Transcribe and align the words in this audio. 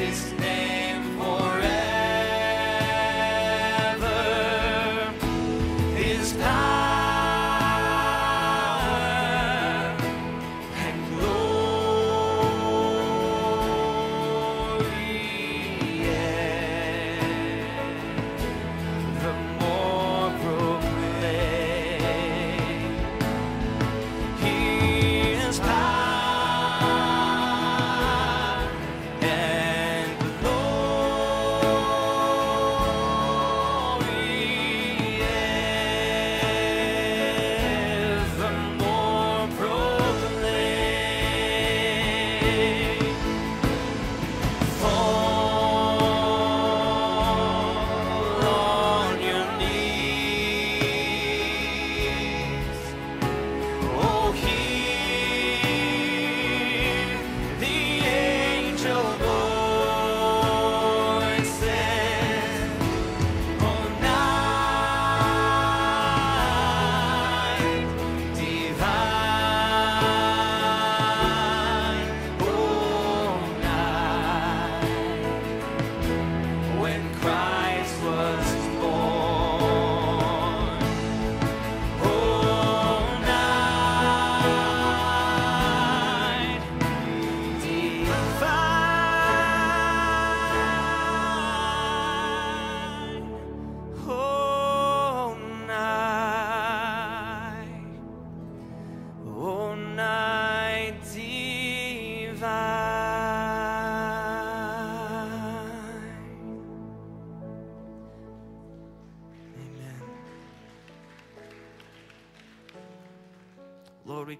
his 0.00 0.32
name 0.40 0.79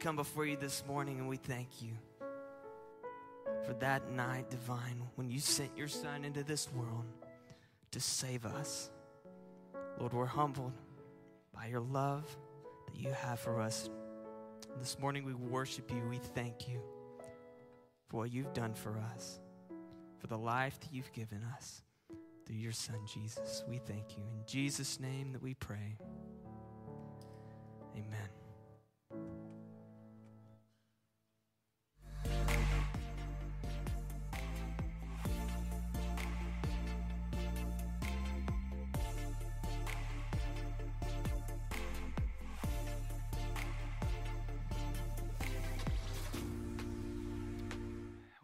come 0.00 0.16
before 0.16 0.46
you 0.46 0.56
this 0.56 0.82
morning 0.88 1.18
and 1.18 1.28
we 1.28 1.36
thank 1.36 1.82
you 1.82 1.92
for 3.66 3.74
that 3.74 4.10
night 4.10 4.48
divine 4.48 5.02
when 5.16 5.28
you 5.28 5.38
sent 5.38 5.76
your 5.76 5.88
Son 5.88 6.24
into 6.24 6.42
this 6.42 6.72
world 6.72 7.04
to 7.90 8.00
save 8.00 8.46
us. 8.46 8.90
Lord, 9.98 10.14
we're 10.14 10.24
humbled 10.24 10.72
by 11.54 11.66
your 11.66 11.80
love 11.80 12.24
that 12.86 12.98
you 12.98 13.12
have 13.12 13.40
for 13.40 13.60
us. 13.60 13.90
This 14.78 14.98
morning 14.98 15.26
we 15.26 15.34
worship 15.34 15.90
you. 15.90 16.02
We 16.08 16.16
thank 16.16 16.66
you 16.66 16.80
for 18.08 18.20
what 18.20 18.32
you've 18.32 18.54
done 18.54 18.72
for 18.72 18.98
us, 19.12 19.38
for 20.16 20.28
the 20.28 20.38
life 20.38 20.80
that 20.80 20.94
you've 20.94 21.12
given 21.12 21.44
us 21.54 21.82
through 22.46 22.56
your 22.56 22.72
Son, 22.72 23.00
Jesus. 23.12 23.64
We 23.68 23.76
thank 23.76 24.16
you. 24.16 24.22
In 24.22 24.46
Jesus' 24.46 24.98
name 24.98 25.32
that 25.32 25.42
we 25.42 25.52
pray. 25.52 25.98
Amen. 27.94 28.39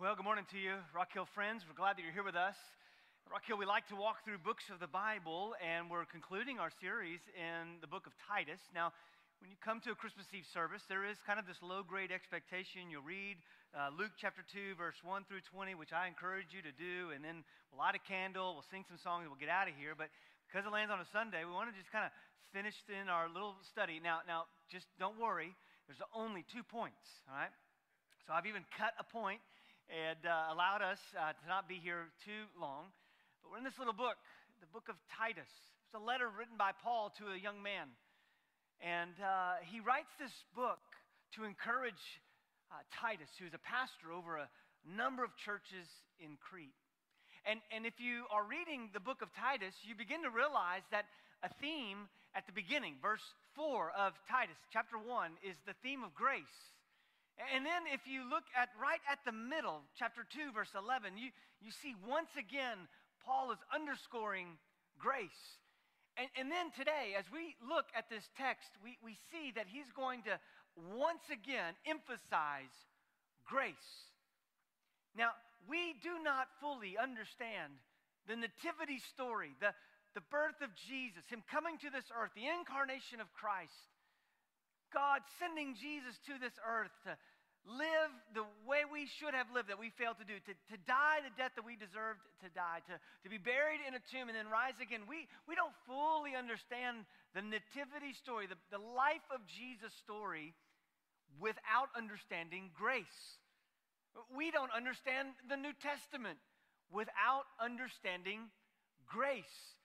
Well, 0.07 0.15
good 0.15 0.23
morning 0.23 0.47
to 0.55 0.61
you, 0.63 0.79
Rock 0.95 1.11
Hill 1.11 1.27
friends. 1.35 1.67
We're 1.67 1.75
glad 1.75 1.99
that 1.99 2.07
you're 2.07 2.15
here 2.15 2.23
with 2.23 2.39
us. 2.39 2.55
Rock 3.27 3.43
Hill, 3.43 3.59
we 3.59 3.67
like 3.67 3.91
to 3.91 3.99
walk 3.99 4.23
through 4.23 4.39
books 4.39 4.71
of 4.71 4.79
the 4.79 4.87
Bible, 4.87 5.59
and 5.59 5.91
we're 5.91 6.07
concluding 6.07 6.63
our 6.63 6.71
series 6.71 7.19
in 7.35 7.83
the 7.83 7.91
book 7.91 8.07
of 8.07 8.15
Titus. 8.23 8.63
Now, 8.71 8.95
when 9.43 9.51
you 9.51 9.59
come 9.59 9.83
to 9.83 9.91
a 9.91 9.99
Christmas 9.99 10.31
Eve 10.31 10.47
service, 10.47 10.87
there 10.87 11.03
is 11.03 11.19
kind 11.27 11.43
of 11.43 11.47
this 11.51 11.59
low 11.59 11.83
grade 11.83 12.15
expectation. 12.15 12.87
You'll 12.87 13.03
read 13.03 13.43
uh, 13.75 13.91
Luke 13.99 14.15
chapter 14.15 14.47
2, 14.47 14.79
verse 14.79 14.95
1 15.03 15.27
through 15.27 15.43
20, 15.43 15.75
which 15.75 15.91
I 15.91 16.07
encourage 16.07 16.55
you 16.55 16.63
to 16.63 16.71
do, 16.71 17.11
and 17.11 17.19
then 17.19 17.43
we'll 17.75 17.83
light 17.83 17.99
a 17.99 18.05
candle, 18.07 18.55
we'll 18.55 18.71
sing 18.71 18.87
some 18.87 19.03
songs, 19.03 19.27
we'll 19.27 19.43
get 19.43 19.51
out 19.51 19.67
of 19.67 19.75
here. 19.75 19.99
But 19.99 20.15
because 20.47 20.63
it 20.63 20.71
lands 20.71 20.95
on 20.95 21.03
a 21.03 21.09
Sunday, 21.11 21.43
we 21.43 21.51
want 21.51 21.67
to 21.67 21.75
just 21.75 21.91
kind 21.91 22.07
of 22.07 22.15
finish 22.55 22.79
in 22.87 23.11
our 23.11 23.27
little 23.27 23.59
study. 23.67 23.99
Now, 23.99 24.23
now, 24.23 24.47
just 24.71 24.87
don't 25.03 25.19
worry, 25.19 25.51
there's 25.91 25.99
only 26.15 26.47
two 26.47 26.63
points, 26.63 27.27
all 27.27 27.35
right? 27.35 27.51
So 28.23 28.39
I've 28.39 28.47
even 28.47 28.63
cut 28.79 28.95
a 29.03 29.07
point 29.07 29.43
and 29.91 30.19
uh, 30.27 30.53
allowed 30.53 30.83
us 30.83 30.99
uh, 31.15 31.33
to 31.33 31.45
not 31.49 31.69
be 31.69 31.79
here 31.79 32.11
too 32.25 32.51
long. 32.59 32.91
But 33.43 33.53
we're 33.53 33.59
in 33.59 33.65
this 33.65 33.79
little 33.79 33.95
book, 33.95 34.19
the 34.61 34.71
book 34.75 34.91
of 34.91 34.99
Titus. 35.07 35.51
It's 35.87 35.95
a 35.95 36.03
letter 36.03 36.27
written 36.27 36.59
by 36.59 36.75
Paul 36.75 37.15
to 37.23 37.31
a 37.31 37.39
young 37.39 37.63
man. 37.63 37.95
And 38.83 39.15
uh, 39.23 39.63
he 39.63 39.81
writes 39.81 40.11
this 40.19 40.35
book 40.55 40.83
to 41.39 41.47
encourage 41.47 42.21
uh, 42.71 42.83
Titus, 42.91 43.31
who's 43.39 43.55
a 43.55 43.63
pastor 43.63 44.11
over 44.11 44.43
a 44.43 44.49
number 44.85 45.23
of 45.23 45.31
churches 45.39 45.87
in 46.19 46.37
Crete. 46.43 46.75
And, 47.47 47.63
and 47.71 47.87
if 47.87 48.03
you 48.03 48.27
are 48.35 48.43
reading 48.43 48.91
the 48.91 49.01
book 49.01 49.23
of 49.23 49.31
Titus, 49.39 49.75
you 49.87 49.95
begin 49.95 50.27
to 50.27 50.31
realize 50.35 50.83
that 50.91 51.07
a 51.47 51.51
theme 51.63 52.11
at 52.35 52.45
the 52.45 52.53
beginning, 52.53 52.99
verse 53.01 53.23
4 53.55 53.95
of 53.95 54.13
Titus, 54.27 54.59
chapter 54.73 54.99
1, 54.99 55.31
is 55.47 55.55
the 55.63 55.79
theme 55.83 56.03
of 56.03 56.13
grace. 56.13 56.75
And 57.37 57.67
then 57.67 57.85
if 57.93 58.09
you 58.09 58.25
look 58.25 58.49
at 58.57 58.73
right 58.81 59.03
at 59.11 59.21
the 59.29 59.33
middle, 59.33 59.85
chapter 59.99 60.25
2, 60.25 60.53
verse 60.53 60.73
11, 60.73 61.19
you, 61.21 61.29
you 61.61 61.71
see 61.71 61.95
once 62.09 62.33
again 62.39 62.89
Paul 63.21 63.53
is 63.53 63.61
underscoring 63.69 64.57
grace. 64.99 65.61
And, 66.17 66.29
and 66.39 66.49
then 66.49 66.73
today, 66.73 67.13
as 67.19 67.29
we 67.29 67.57
look 67.61 67.93
at 67.93 68.09
this 68.09 68.25
text, 68.41 68.73
we, 68.81 68.97
we 69.05 69.21
see 69.29 69.53
that 69.53 69.69
he's 69.69 69.93
going 69.93 70.25
to 70.25 70.41
once 70.97 71.29
again 71.29 71.77
emphasize 71.85 72.73
grace. 73.45 74.09
Now, 75.13 75.37
we 75.69 75.97
do 76.01 76.23
not 76.25 76.49
fully 76.61 76.97
understand 76.97 77.77
the 78.29 78.37
nativity 78.37 79.01
story, 79.13 79.53
the, 79.61 79.77
the 80.15 80.25
birth 80.33 80.61
of 80.65 80.73
Jesus, 80.75 81.29
him 81.29 81.45
coming 81.51 81.77
to 81.85 81.91
this 81.91 82.09
earth, 82.13 82.33
the 82.33 82.49
incarnation 82.49 83.21
of 83.21 83.33
Christ. 83.33 83.93
God 84.97 85.21
sending 85.37 85.77
Jesus 85.77 86.17
to 86.25 86.41
this 86.41 86.57
earth 86.65 86.97
to 87.05 87.13
live 87.69 88.13
the 88.33 88.49
way 88.65 88.89
we 88.89 89.05
should 89.05 89.37
have 89.37 89.53
lived 89.53 89.69
that 89.69 89.77
we 89.77 89.93
failed 89.93 90.17
to 90.17 90.25
do, 90.25 90.41
to, 90.49 90.55
to 90.73 90.77
die 90.89 91.21
the 91.21 91.35
death 91.37 91.53
that 91.61 91.69
we 91.69 91.77
deserved 91.77 92.25
to 92.41 92.49
die, 92.57 92.81
to, 92.89 92.97
to 92.97 93.29
be 93.29 93.37
buried 93.37 93.85
in 93.85 93.93
a 93.93 94.03
tomb 94.09 94.33
and 94.33 94.39
then 94.39 94.49
rise 94.49 94.81
again. 94.81 95.05
We, 95.05 95.29
we 95.45 95.53
don't 95.53 95.75
fully 95.85 96.33
understand 96.33 97.05
the 97.37 97.45
nativity 97.45 98.17
story, 98.17 98.49
the, 98.49 98.57
the 98.73 98.81
life 98.81 99.27
of 99.29 99.45
Jesus 99.45 99.93
story, 100.01 100.57
without 101.37 101.93
understanding 101.93 102.73
grace. 102.73 103.37
We 104.33 104.49
don't 104.49 104.73
understand 104.73 105.37
the 105.45 105.61
New 105.61 105.77
Testament 105.77 106.41
without 106.89 107.45
understanding 107.61 108.49
grace. 109.05 109.77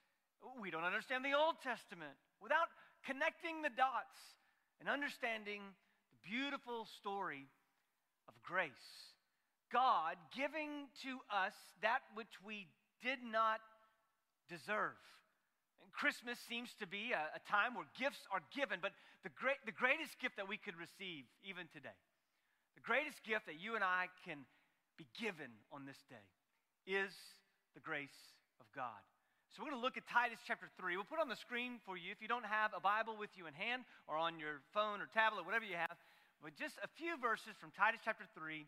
We 0.56 0.72
don't 0.72 0.88
understand 0.88 1.20
the 1.20 1.36
Old 1.36 1.60
Testament 1.60 2.16
without 2.40 2.72
connecting 3.04 3.60
the 3.60 3.74
dots 3.74 4.16
and 4.82 4.90
understanding 4.90 5.62
the 6.10 6.18
beautiful 6.26 6.90
story 6.98 7.46
of 8.26 8.34
grace. 8.42 9.14
God 9.70 10.18
giving 10.34 10.90
to 11.06 11.22
us 11.30 11.54
that 11.86 12.02
which 12.18 12.42
we 12.42 12.66
did 12.98 13.22
not 13.22 13.62
deserve. 14.50 14.98
And 15.78 15.86
Christmas 15.94 16.34
seems 16.50 16.74
to 16.82 16.90
be 16.90 17.14
a, 17.14 17.30
a 17.30 17.42
time 17.46 17.78
where 17.78 17.86
gifts 17.94 18.26
are 18.34 18.42
given, 18.50 18.82
but 18.82 18.90
the, 19.22 19.30
great, 19.30 19.62
the 19.70 19.72
greatest 19.72 20.18
gift 20.18 20.34
that 20.34 20.50
we 20.50 20.58
could 20.58 20.74
receive 20.74 21.30
even 21.46 21.70
today, 21.70 21.94
the 22.74 22.82
greatest 22.82 23.22
gift 23.22 23.46
that 23.46 23.62
you 23.62 23.78
and 23.78 23.86
I 23.86 24.10
can 24.26 24.42
be 24.98 25.06
given 25.14 25.62
on 25.70 25.86
this 25.86 26.02
day 26.10 26.26
is 26.90 27.14
the 27.78 27.80
grace 27.80 28.34
of 28.58 28.66
God. 28.74 28.98
So 29.52 29.60
we're 29.60 29.68
going 29.68 29.84
to 29.84 29.84
look 29.84 30.00
at 30.00 30.08
Titus 30.08 30.40
chapter 30.48 30.64
3. 30.80 30.96
We'll 30.96 31.04
put 31.04 31.20
on 31.20 31.28
the 31.28 31.36
screen 31.36 31.76
for 31.84 31.92
you 31.92 32.08
if 32.08 32.24
you 32.24 32.28
don't 32.28 32.48
have 32.48 32.72
a 32.72 32.80
Bible 32.80 33.20
with 33.20 33.28
you 33.36 33.44
in 33.44 33.52
hand 33.52 33.84
or 34.08 34.16
on 34.16 34.40
your 34.40 34.64
phone 34.72 35.04
or 35.04 35.12
tablet, 35.12 35.44
whatever 35.44 35.68
you 35.68 35.76
have. 35.76 35.92
But 36.40 36.56
just 36.56 36.80
a 36.80 36.88
few 36.96 37.20
verses 37.20 37.52
from 37.60 37.68
Titus 37.76 38.00
chapter 38.00 38.24
3, 38.32 38.64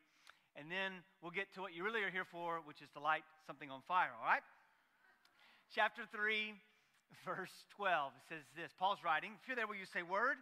and 0.61 0.69
then 0.69 1.01
we'll 1.25 1.33
get 1.33 1.49
to 1.57 1.65
what 1.65 1.73
you 1.73 1.89
really 1.89 2.05
are 2.05 2.13
here 2.13 2.29
for, 2.29 2.61
which 2.69 2.85
is 2.85 2.93
to 2.93 3.01
light 3.01 3.25
something 3.49 3.73
on 3.73 3.81
fire, 3.89 4.13
all 4.13 4.29
right? 4.29 4.45
Chapter 5.73 6.05
3, 6.13 6.53
verse 7.25 7.57
12. 7.81 8.13
It 8.21 8.25
says 8.29 8.45
this 8.53 8.69
Paul's 8.77 9.01
writing. 9.01 9.33
If 9.41 9.49
you're 9.49 9.57
there, 9.57 9.65
will 9.65 9.81
you 9.81 9.89
say, 9.89 10.05
Word? 10.05 10.37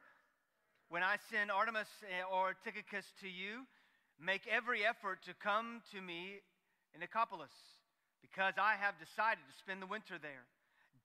When 0.90 1.06
I 1.06 1.22
send 1.30 1.54
Artemas 1.54 1.86
eh, 2.02 2.26
or 2.26 2.58
Tychicus 2.66 3.06
to 3.22 3.30
you, 3.30 3.62
make 4.18 4.42
every 4.50 4.82
effort 4.82 5.22
to 5.30 5.38
come 5.38 5.86
to 5.94 6.02
me 6.02 6.42
in 6.98 6.98
Nicopolis 6.98 7.54
because 8.22 8.54
I 8.56 8.78
have 8.78 8.96
decided 9.02 9.44
to 9.44 9.60
spend 9.60 9.82
the 9.82 9.90
winter 9.90 10.16
there. 10.16 10.46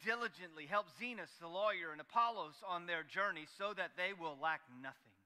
Diligently 0.05 0.69
help 0.69 0.85
Zenas 1.01 1.33
the 1.41 1.49
lawyer 1.49 1.89
and 1.91 1.99
Apollos 1.99 2.55
on 2.61 2.85
their 2.85 3.01
journey 3.01 3.49
so 3.57 3.73
that 3.73 3.97
they 3.97 4.13
will 4.13 4.37
lack 4.37 4.61
nothing. 4.79 5.17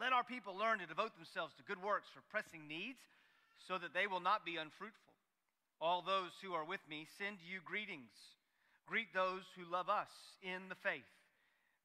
Let 0.00 0.16
our 0.16 0.24
people 0.24 0.56
learn 0.56 0.80
to 0.80 0.88
devote 0.88 1.12
themselves 1.14 1.52
to 1.58 1.68
good 1.68 1.82
works 1.82 2.08
for 2.10 2.24
pressing 2.32 2.66
needs 2.66 3.02
so 3.68 3.76
that 3.76 3.92
they 3.92 4.08
will 4.08 4.24
not 4.24 4.48
be 4.48 4.56
unfruitful. 4.56 5.12
All 5.80 6.02
those 6.02 6.32
who 6.42 6.54
are 6.54 6.64
with 6.64 6.80
me 6.88 7.06
send 7.18 7.38
you 7.44 7.60
greetings. 7.62 8.14
Greet 8.88 9.12
those 9.12 9.44
who 9.54 9.68
love 9.68 9.92
us 9.92 10.10
in 10.40 10.72
the 10.72 10.80
faith. 10.80 11.06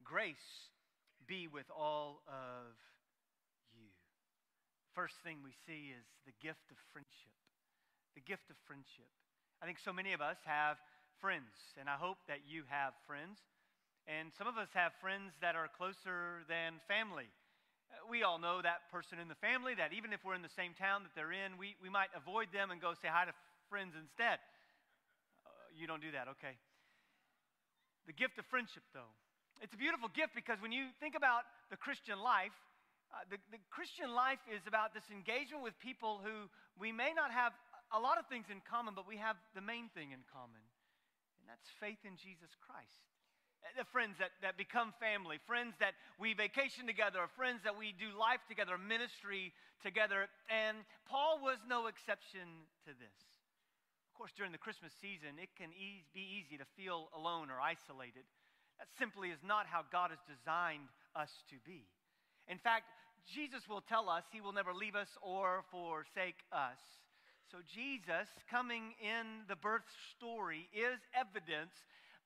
Grace 0.02 0.70
be 1.28 1.48
with 1.48 1.68
all 1.68 2.22
of 2.26 2.72
you. 3.76 3.92
First 4.94 5.14
thing 5.22 5.44
we 5.44 5.52
see 5.66 5.92
is 5.92 6.06
the 6.24 6.36
gift 6.40 6.64
of 6.70 6.78
friendship. 6.92 7.34
The 8.14 8.24
gift 8.24 8.48
of 8.48 8.56
friendship. 8.66 9.10
I 9.62 9.66
think 9.66 9.78
so 9.78 9.92
many 9.92 10.12
of 10.12 10.20
us 10.20 10.36
have 10.44 10.76
friends, 11.20 11.54
and 11.80 11.88
I 11.88 11.96
hope 11.96 12.18
that 12.28 12.44
you 12.48 12.64
have 12.68 12.92
friends. 13.06 13.38
And 14.04 14.28
some 14.36 14.44
of 14.44 14.60
us 14.60 14.68
have 14.76 14.92
friends 15.00 15.32
that 15.40 15.56
are 15.56 15.68
closer 15.72 16.44
than 16.44 16.76
family. 16.84 17.32
Uh, 17.88 18.04
we 18.12 18.20
all 18.20 18.36
know 18.36 18.60
that 18.60 18.84
person 18.92 19.16
in 19.16 19.32
the 19.32 19.40
family 19.40 19.72
that 19.80 19.96
even 19.96 20.12
if 20.12 20.20
we're 20.20 20.36
in 20.36 20.44
the 20.44 20.52
same 20.52 20.76
town 20.76 21.08
that 21.08 21.16
they're 21.16 21.32
in, 21.32 21.56
we, 21.56 21.72
we 21.80 21.88
might 21.88 22.12
avoid 22.12 22.52
them 22.52 22.68
and 22.68 22.80
go 22.84 22.92
say 22.92 23.08
hi 23.08 23.24
to 23.24 23.32
friends 23.72 23.96
instead. 23.96 24.36
Uh, 25.48 25.48
you 25.72 25.88
don't 25.88 26.04
do 26.04 26.12
that, 26.12 26.28
okay. 26.36 26.60
The 28.04 28.12
gift 28.12 28.36
of 28.36 28.44
friendship, 28.52 28.84
though. 28.92 29.08
It's 29.64 29.72
a 29.72 29.80
beautiful 29.80 30.12
gift 30.12 30.36
because 30.36 30.60
when 30.60 30.76
you 30.76 30.92
think 31.00 31.16
about 31.16 31.48
the 31.72 31.80
Christian 31.80 32.20
life, 32.20 32.52
uh, 33.08 33.24
the, 33.32 33.40
the 33.48 33.62
Christian 33.72 34.12
life 34.12 34.42
is 34.52 34.60
about 34.68 34.92
this 34.92 35.08
engagement 35.08 35.64
with 35.64 35.72
people 35.80 36.20
who 36.20 36.52
we 36.76 36.92
may 36.92 37.16
not 37.16 37.32
have 37.32 37.56
a 37.94 38.00
lot 38.02 38.18
of 38.18 38.26
things 38.26 38.50
in 38.50 38.58
common, 38.66 38.92
but 38.98 39.06
we 39.06 39.16
have 39.22 39.38
the 39.54 39.62
main 39.62 39.86
thing 39.94 40.10
in 40.10 40.26
common, 40.26 40.60
and 41.38 41.46
that's 41.46 41.70
faith 41.78 42.02
in 42.02 42.18
Jesus 42.18 42.50
Christ. 42.58 43.06
Uh, 43.62 43.70
the 43.78 43.86
friends 43.94 44.18
that, 44.18 44.34
that 44.42 44.58
become 44.58 44.90
family, 44.98 45.38
friends 45.46 45.78
that 45.78 45.94
we 46.18 46.34
vacation 46.34 46.90
together, 46.90 47.22
friends 47.38 47.62
that 47.62 47.78
we 47.78 47.94
do 47.94 48.10
life 48.18 48.42
together, 48.50 48.74
ministry 48.76 49.54
together. 49.80 50.26
And 50.50 50.82
Paul 51.06 51.38
was 51.40 51.62
no 51.70 51.86
exception 51.86 52.66
to 52.84 52.92
this. 52.98 53.18
Of 54.10 54.18
course, 54.18 54.34
during 54.36 54.52
the 54.52 54.60
Christmas 54.60 54.92
season, 55.00 55.38
it 55.38 55.54
can 55.54 55.70
e- 55.72 56.04
be 56.12 56.26
easy 56.26 56.58
to 56.58 56.66
feel 56.76 57.08
alone 57.14 57.48
or 57.48 57.62
isolated. 57.62 58.26
That 58.82 58.90
simply 58.98 59.30
is 59.30 59.40
not 59.46 59.70
how 59.70 59.86
God 59.88 60.10
has 60.10 60.20
designed 60.26 60.90
us 61.14 61.30
to 61.50 61.56
be. 61.62 61.86
In 62.50 62.58
fact, 62.58 62.90
Jesus 63.32 63.64
will 63.70 63.80
tell 63.80 64.10
us 64.10 64.26
he 64.28 64.42
will 64.42 64.52
never 64.52 64.74
leave 64.74 64.98
us 64.98 65.08
or 65.22 65.64
forsake 65.70 66.42
us. 66.52 66.78
So, 67.50 67.58
Jesus 67.68 68.28
coming 68.50 68.94
in 69.00 69.46
the 69.48 69.56
birth 69.56 69.86
story 70.16 70.68
is 70.72 70.98
evidence 71.14 71.74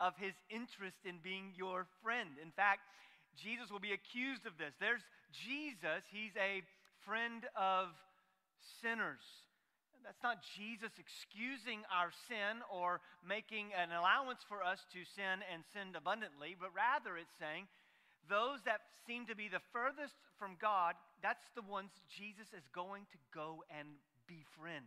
of 0.01 0.15
his 0.17 0.35
interest 0.49 1.03
in 1.05 1.19
being 1.23 1.53
your 1.57 1.87
friend. 2.03 2.39
In 2.43 2.51
fact, 2.51 2.87
Jesus 3.35 3.71
will 3.71 3.83
be 3.83 3.93
accused 3.93 4.47
of 4.47 4.59
this. 4.59 4.75
There's 4.79 5.03
Jesus, 5.35 6.07
he's 6.11 6.35
a 6.39 6.63
friend 7.05 7.45
of 7.55 7.95
sinners. 8.81 9.23
That's 10.05 10.23
not 10.23 10.41
Jesus 10.57 10.95
excusing 10.97 11.83
our 11.93 12.15
sin 12.31 12.65
or 12.73 13.03
making 13.27 13.75
an 13.77 13.93
allowance 13.93 14.41
for 14.47 14.63
us 14.63 14.87
to 14.95 15.05
sin 15.05 15.45
and 15.53 15.67
sin 15.75 15.93
abundantly, 15.93 16.57
but 16.57 16.73
rather 16.73 17.19
it's 17.19 17.37
saying 17.37 17.69
those 18.31 18.63
that 18.65 18.81
seem 19.05 19.27
to 19.27 19.37
be 19.37 19.49
the 19.49 19.61
furthest 19.73 20.15
from 20.39 20.57
God, 20.61 20.95
that's 21.23 21.45
the 21.55 21.67
ones 21.67 21.91
Jesus 22.09 22.49
is 22.57 22.65
going 22.73 23.05
to 23.13 23.19
go 23.35 23.65
and 23.69 23.89
befriend 24.27 24.87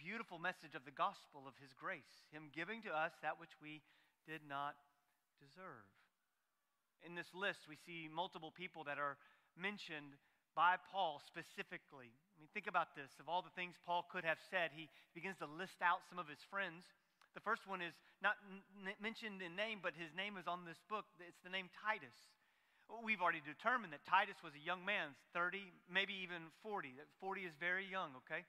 beautiful 0.00 0.40
message 0.40 0.72
of 0.72 0.88
the 0.88 0.96
gospel 0.96 1.44
of 1.44 1.52
his 1.60 1.76
grace, 1.76 2.24
him 2.32 2.48
giving 2.48 2.80
to 2.88 2.92
us 2.96 3.12
that 3.20 3.36
which 3.36 3.52
we 3.60 3.84
did 4.24 4.40
not 4.48 4.72
deserve. 5.36 5.84
In 7.04 7.12
this 7.12 7.28
list, 7.36 7.68
we 7.68 7.76
see 7.76 8.08
multiple 8.08 8.48
people 8.48 8.88
that 8.88 8.96
are 8.96 9.20
mentioned 9.60 10.16
by 10.56 10.80
Paul 10.88 11.20
specifically. 11.20 12.16
I 12.16 12.34
mean, 12.40 12.48
think 12.56 12.64
about 12.64 12.96
this. 12.96 13.12
Of 13.20 13.28
all 13.28 13.44
the 13.44 13.52
things 13.52 13.76
Paul 13.84 14.08
could 14.08 14.24
have 14.24 14.40
said, 14.48 14.72
he 14.72 14.88
begins 15.12 15.36
to 15.44 15.48
list 15.48 15.84
out 15.84 16.08
some 16.08 16.16
of 16.16 16.28
his 16.32 16.40
friends. 16.48 16.88
The 17.36 17.44
first 17.44 17.68
one 17.68 17.84
is 17.84 17.94
not 18.24 18.40
n- 18.80 18.96
mentioned 19.04 19.44
in 19.44 19.52
name, 19.54 19.84
but 19.84 19.92
his 19.94 20.10
name 20.16 20.40
is 20.40 20.48
on 20.48 20.64
this 20.64 20.80
book. 20.88 21.04
It's 21.20 21.44
the 21.44 21.52
name 21.52 21.68
Titus. 21.76 22.16
We've 22.90 23.22
already 23.22 23.44
determined 23.44 23.94
that 23.94 24.02
Titus 24.02 24.40
was 24.42 24.56
a 24.58 24.64
young 24.64 24.82
man, 24.82 25.14
30, 25.30 25.62
maybe 25.86 26.16
even 26.26 26.50
40. 26.64 26.98
That 26.98 27.06
40 27.22 27.46
is 27.46 27.54
very 27.60 27.86
young, 27.86 28.10
okay? 28.26 28.42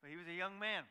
But 0.00 0.10
he 0.10 0.16
was 0.16 0.28
a 0.28 0.36
young 0.36 0.58
man. 0.58 0.84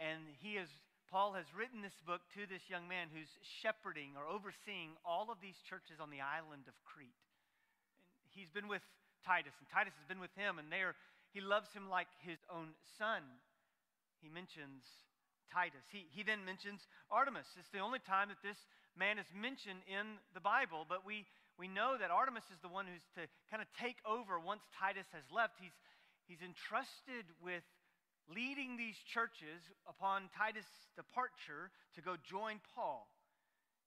And 0.00 0.24
he 0.40 0.56
is, 0.56 0.68
Paul 1.12 1.36
has 1.36 1.46
written 1.52 1.82
this 1.84 1.96
book 2.04 2.24
to 2.34 2.48
this 2.48 2.64
young 2.68 2.88
man 2.88 3.12
who's 3.12 3.30
shepherding 3.60 4.16
or 4.16 4.28
overseeing 4.28 4.96
all 5.04 5.28
of 5.28 5.40
these 5.40 5.58
churches 5.68 6.00
on 6.00 6.08
the 6.08 6.24
island 6.24 6.66
of 6.66 6.76
Crete. 6.84 7.16
And 8.24 8.30
he's 8.32 8.50
been 8.50 8.70
with 8.70 8.84
Titus, 9.26 9.52
and 9.58 9.66
Titus 9.68 9.92
has 9.98 10.06
been 10.06 10.22
with 10.22 10.32
him, 10.38 10.62
and 10.62 10.70
there 10.70 10.94
he 11.34 11.42
loves 11.42 11.68
him 11.74 11.90
like 11.90 12.08
his 12.22 12.38
own 12.48 12.72
son. 12.96 13.26
He 14.22 14.30
mentions 14.30 14.86
Titus. 15.52 15.84
He, 15.90 16.08
he 16.12 16.22
then 16.22 16.44
mentions 16.44 16.86
Artemas. 17.12 17.48
It's 17.58 17.72
the 17.72 17.84
only 17.84 18.00
time 18.00 18.28
that 18.32 18.40
this 18.40 18.58
man 18.96 19.18
is 19.18 19.28
mentioned 19.34 19.84
in 19.86 20.18
the 20.32 20.40
Bible, 20.40 20.86
but 20.88 21.04
we, 21.04 21.26
we 21.58 21.68
know 21.68 21.96
that 21.98 22.10
Artemas 22.10 22.46
is 22.50 22.60
the 22.62 22.70
one 22.70 22.86
who's 22.86 23.04
to 23.18 23.28
kind 23.50 23.60
of 23.60 23.68
take 23.76 23.98
over 24.06 24.38
once 24.38 24.62
Titus 24.74 25.06
has 25.12 25.26
left. 25.30 25.58
He's, 25.60 25.74
he's 26.28 26.44
entrusted 26.44 27.24
with 27.40 27.64
leading 28.28 28.76
these 28.76 29.00
churches 29.08 29.64
upon 29.88 30.28
Titus' 30.36 30.68
departure 30.94 31.72
to 31.96 32.00
go 32.04 32.20
join 32.20 32.60
Paul. 32.76 33.08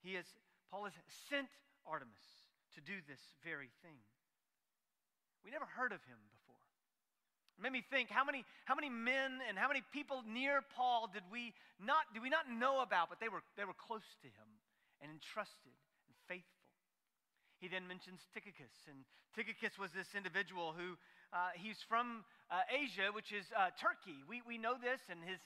He 0.01 0.17
has, 0.17 0.25
Paul 0.74 0.89
has 0.89 0.98
sent 1.29 1.48
Artemas 1.86 2.25
to 2.74 2.81
do 2.81 2.98
this 3.05 3.21
very 3.45 3.69
thing. 3.86 4.01
We 5.45 5.53
never 5.53 5.69
heard 5.69 5.93
of 5.93 6.01
him 6.10 6.17
before. 6.33 6.65
It 7.57 7.62
made 7.62 7.74
me 7.74 7.86
think 7.86 8.10
how 8.10 8.25
many, 8.25 8.41
how 8.65 8.74
many 8.74 8.89
men 8.89 9.38
and 9.45 9.57
how 9.57 9.69
many 9.69 9.86
people 9.93 10.25
near 10.25 10.65
Paul 10.74 11.10
did 11.13 11.24
we 11.29 11.53
not, 11.77 12.10
did 12.13 12.25
we 12.25 12.29
not 12.29 12.50
know 12.50 12.81
about, 12.81 13.10
but 13.10 13.21
they 13.21 13.29
were, 13.29 13.45
they 13.57 13.65
were 13.65 13.77
close 13.77 14.05
to 14.25 14.29
him 14.29 14.50
and 15.01 15.13
entrusted 15.13 15.77
and 16.10 16.17
faithful. 16.25 16.62
He 17.62 17.69
then 17.69 17.86
mentions 17.86 18.25
Tychicus, 18.33 18.74
and 18.89 19.05
Tychicus 19.38 19.77
was 19.77 19.93
this 19.93 20.17
individual 20.17 20.74
who 20.74 20.98
uh, 21.31 21.55
he's 21.55 21.79
from 21.88 22.27
uh, 22.51 22.67
Asia, 22.67 23.07
which 23.15 23.31
is 23.31 23.47
uh, 23.55 23.71
Turkey. 23.79 24.19
We, 24.27 24.43
we 24.43 24.59
know 24.59 24.75
this, 24.75 25.00
and 25.07 25.23
his, 25.23 25.39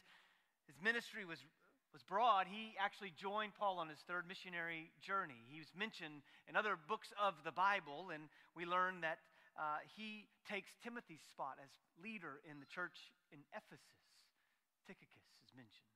his 0.66 0.74
ministry 0.82 1.26
was, 1.30 1.38
was 1.94 2.02
broad. 2.02 2.50
He 2.50 2.74
actually 2.82 3.14
joined 3.14 3.54
Paul 3.54 3.78
on 3.78 3.90
his 3.90 4.02
third 4.10 4.26
missionary 4.26 4.90
journey. 4.98 5.38
He 5.46 5.62
was 5.62 5.70
mentioned 5.78 6.26
in 6.50 6.58
other 6.58 6.74
books 6.74 7.14
of 7.22 7.38
the 7.46 7.54
Bible, 7.54 8.10
and 8.10 8.26
we 8.58 8.66
learn 8.66 9.06
that 9.06 9.22
uh, 9.56 9.86
he 9.94 10.26
takes 10.50 10.74
Timothy's 10.82 11.22
spot 11.30 11.62
as 11.62 11.70
leader 12.02 12.42
in 12.50 12.58
the 12.58 12.68
church 12.68 13.14
in 13.30 13.46
Ephesus. 13.54 14.02
Tychicus 14.90 15.26
is 15.46 15.54
mentioned. 15.54 15.94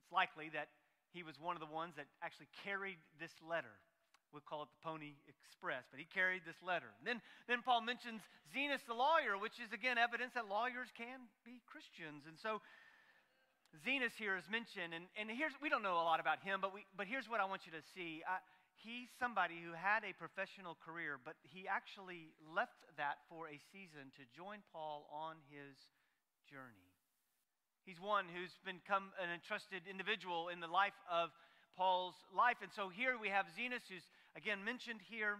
It's 0.00 0.08
likely 0.08 0.48
that 0.56 0.72
he 1.12 1.22
was 1.22 1.36
one 1.36 1.56
of 1.56 1.62
the 1.62 1.68
ones 1.68 1.94
that 2.00 2.08
actually 2.24 2.48
carried 2.64 2.98
this 3.20 3.36
letter 3.44 3.76
We'll 4.32 4.46
call 4.46 4.62
it 4.62 4.70
the 4.70 4.82
Pony 4.86 5.18
Express, 5.26 5.84
but 5.90 5.98
he 5.98 6.06
carried 6.06 6.46
this 6.46 6.58
letter. 6.62 6.86
And 7.02 7.04
then, 7.06 7.18
then 7.50 7.60
Paul 7.66 7.82
mentions 7.82 8.22
Zenas 8.54 8.82
the 8.86 8.94
lawyer, 8.94 9.34
which 9.34 9.58
is 9.58 9.74
again 9.74 9.98
evidence 9.98 10.38
that 10.38 10.46
lawyers 10.46 10.88
can 10.94 11.26
be 11.42 11.58
Christians. 11.66 12.30
And 12.30 12.38
so 12.38 12.62
Zenas 13.82 14.14
here 14.18 14.38
is 14.38 14.46
mentioned, 14.50 14.94
and, 14.94 15.06
and 15.14 15.30
here's 15.30 15.54
we 15.62 15.70
don't 15.70 15.82
know 15.82 15.98
a 15.98 16.06
lot 16.06 16.18
about 16.18 16.42
him, 16.42 16.58
but 16.62 16.74
we 16.74 16.86
but 16.94 17.06
here's 17.06 17.30
what 17.30 17.38
I 17.42 17.46
want 17.46 17.66
you 17.66 17.74
to 17.74 17.82
see. 17.94 18.22
Uh, 18.26 18.38
he's 18.82 19.10
somebody 19.18 19.58
who 19.62 19.74
had 19.74 20.02
a 20.02 20.14
professional 20.14 20.74
career, 20.82 21.18
but 21.22 21.38
he 21.42 21.70
actually 21.70 22.34
left 22.42 22.82
that 22.98 23.22
for 23.30 23.46
a 23.46 23.58
season 23.70 24.10
to 24.18 24.22
join 24.34 24.62
Paul 24.74 25.06
on 25.10 25.38
his 25.50 25.74
journey. 26.50 26.90
He's 27.86 28.00
one 28.00 28.26
who's 28.30 28.54
become 28.62 29.14
an 29.18 29.30
entrusted 29.30 29.86
individual 29.88 30.50
in 30.50 30.60
the 30.60 30.68
life 30.68 30.96
of 31.10 31.30
Paul's 31.76 32.18
life. 32.34 32.58
And 32.62 32.70
so 32.74 32.90
here 32.90 33.16
we 33.16 33.30
have 33.30 33.46
Zenas, 33.56 33.86
who's 33.88 34.04
again 34.36 34.62
mentioned 34.64 35.00
here. 35.10 35.38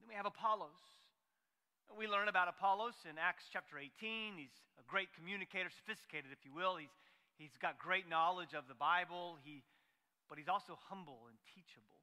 Then 0.00 0.06
we 0.08 0.14
have 0.14 0.26
Apollos. 0.26 0.80
We 1.90 2.06
learn 2.06 2.30
about 2.30 2.46
Apollos 2.46 2.94
in 3.02 3.18
Acts 3.18 3.50
chapter 3.50 3.74
18. 3.74 4.38
He's 4.38 4.54
a 4.78 4.86
great 4.86 5.10
communicator, 5.18 5.70
sophisticated, 5.74 6.30
if 6.30 6.46
you 6.46 6.54
will. 6.54 6.78
He's, 6.78 6.94
he's 7.34 7.54
got 7.58 7.82
great 7.82 8.06
knowledge 8.06 8.54
of 8.54 8.70
the 8.70 8.78
Bible, 8.78 9.42
he, 9.42 9.66
but 10.30 10.38
he's 10.38 10.46
also 10.46 10.78
humble 10.86 11.26
and 11.26 11.34
teachable. 11.50 11.98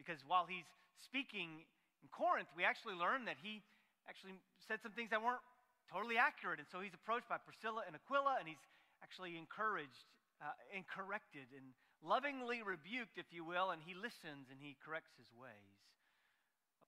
Because 0.00 0.24
while 0.24 0.48
he's 0.48 0.66
speaking 1.04 1.68
in 2.00 2.08
Corinth, 2.08 2.48
we 2.56 2.64
actually 2.64 2.96
learn 2.96 3.28
that 3.28 3.36
he 3.44 3.60
actually 4.08 4.40
said 4.64 4.80
some 4.80 4.96
things 4.96 5.12
that 5.12 5.20
weren't 5.20 5.44
totally 5.92 6.16
accurate. 6.16 6.56
And 6.56 6.68
so 6.72 6.80
he's 6.80 6.96
approached 6.96 7.28
by 7.28 7.36
Priscilla 7.36 7.84
and 7.84 7.92
Aquila, 7.92 8.40
and 8.40 8.48
he's 8.48 8.64
actually 9.04 9.36
encouraged 9.36 10.08
uh, 10.40 10.56
and 10.72 10.88
corrected 10.88 11.52
and 11.52 11.76
lovingly 12.04 12.60
rebuked, 12.60 13.16
if 13.16 13.32
you 13.32 13.42
will, 13.42 13.72
and 13.72 13.80
he 13.80 13.96
listens 13.96 14.52
and 14.52 14.60
he 14.60 14.76
corrects 14.84 15.16
his 15.16 15.32
ways. 15.32 15.80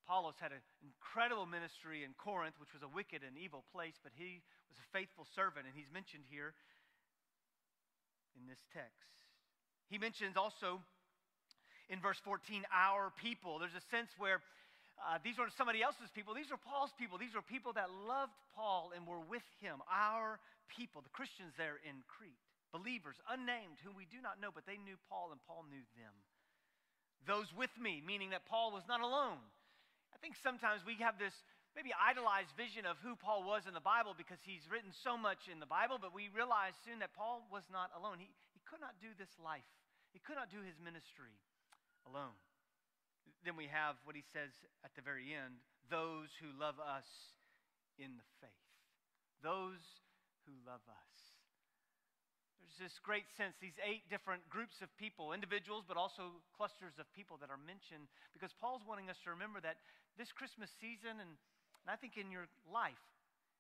Apollos 0.05 0.39
had 0.39 0.53
an 0.53 0.63
incredible 0.85 1.51
ministry 1.51 2.05
in 2.07 2.15
Corinth, 2.15 2.55
which 2.63 2.71
was 2.71 2.85
a 2.87 2.93
wicked 2.93 3.27
and 3.27 3.35
evil 3.35 3.65
place, 3.75 3.99
but 4.05 4.15
he 4.15 4.39
was 4.71 4.79
a 4.79 4.87
faithful 4.95 5.27
servant, 5.35 5.67
and 5.67 5.75
he's 5.75 5.91
mentioned 5.91 6.23
here 6.31 6.55
in 8.39 8.47
this 8.47 8.63
text. 8.71 9.11
He 9.91 9.99
mentions 9.99 10.37
also 10.39 10.79
in 11.91 11.99
verse 11.99 12.19
14, 12.23 12.63
our 12.71 13.11
people. 13.19 13.59
There's 13.59 13.75
a 13.75 13.87
sense 13.91 14.11
where 14.19 14.43
uh, 15.03 15.19
these 15.27 15.39
weren't 15.39 15.53
somebody 15.59 15.83
else's 15.83 16.11
people, 16.15 16.35
these 16.35 16.51
are 16.55 16.61
Paul's 16.61 16.95
people. 16.99 17.19
These 17.19 17.35
are 17.35 17.43
people 17.43 17.75
that 17.75 17.91
loved 18.09 18.33
Paul 18.55 18.93
and 18.95 19.07
were 19.07 19.21
with 19.21 19.45
him, 19.61 19.83
our 19.91 20.39
people, 20.71 21.03
the 21.03 21.13
Christians 21.13 21.53
there 21.59 21.83
in 21.83 22.07
Crete. 22.07 22.46
Believers, 22.73 23.17
unnamed, 23.31 23.79
whom 23.83 23.95
we 23.95 24.07
do 24.07 24.21
not 24.21 24.41
know, 24.41 24.51
but 24.53 24.67
they 24.67 24.77
knew 24.77 24.99
Paul 25.09 25.31
and 25.33 25.41
Paul 25.47 25.65
knew 25.71 25.85
them. 25.95 26.15
Those 27.25 27.51
with 27.55 27.73
me, 27.79 28.03
meaning 28.05 28.31
that 28.31 28.47
Paul 28.47 28.71
was 28.71 28.87
not 28.87 29.01
alone. 29.01 29.41
I 30.15 30.19
think 30.19 30.37
sometimes 30.41 30.87
we 30.87 30.99
have 31.03 31.19
this 31.19 31.35
maybe 31.75 31.93
idolized 31.93 32.57
vision 32.57 32.89
of 32.89 32.97
who 33.05 33.19
Paul 33.21 33.45
was 33.45 33.69
in 33.69 33.77
the 33.77 33.85
Bible 33.85 34.17
because 34.17 34.41
he's 34.41 34.65
written 34.71 34.91
so 35.05 35.19
much 35.21 35.51
in 35.51 35.61
the 35.61 35.69
Bible, 35.69 36.01
but 36.01 36.17
we 36.17 36.33
realize 36.33 36.73
soon 36.89 37.05
that 37.05 37.13
Paul 37.13 37.45
was 37.53 37.69
not 37.69 37.93
alone. 37.93 38.17
He, 38.17 38.33
he 38.57 38.65
could 38.65 38.81
not 38.81 38.97
do 38.97 39.13
this 39.21 39.33
life, 39.37 39.69
he 40.17 40.21
could 40.25 40.41
not 40.41 40.49
do 40.49 40.65
his 40.65 40.81
ministry 40.81 41.37
alone. 42.09 42.35
Then 43.45 43.55
we 43.55 43.69
have 43.71 43.95
what 44.03 44.17
he 44.17 44.25
says 44.33 44.51
at 44.83 44.91
the 44.97 45.05
very 45.05 45.31
end 45.31 45.63
those 45.87 46.35
who 46.43 46.51
love 46.59 46.81
us 46.83 47.07
in 47.95 48.19
the 48.19 48.27
faith. 48.43 48.67
Those 49.43 49.85
who 50.49 50.57
love 50.67 50.83
us. 50.89 51.36
There's 52.61 52.93
this 52.93 52.99
great 53.01 53.29
sense, 53.37 53.57
these 53.61 53.77
eight 53.81 54.09
different 54.09 54.45
groups 54.49 54.81
of 54.85 54.89
people, 54.97 55.33
individuals, 55.33 55.85
but 55.87 55.97
also 55.97 56.41
clusters 56.57 56.97
of 57.01 57.09
people 57.17 57.37
that 57.41 57.49
are 57.49 57.61
mentioned, 57.61 58.09
because 58.33 58.53
Paul's 58.57 58.85
wanting 58.85 59.09
us 59.09 59.17
to 59.25 59.33
remember 59.33 59.61
that 59.65 59.81
this 60.17 60.33
Christmas 60.33 60.73
season, 60.81 61.21
and, 61.21 61.33
and 61.85 61.89
I 61.89 61.97
think 61.97 62.17
in 62.17 62.33
your 62.33 62.49
life, 62.69 63.01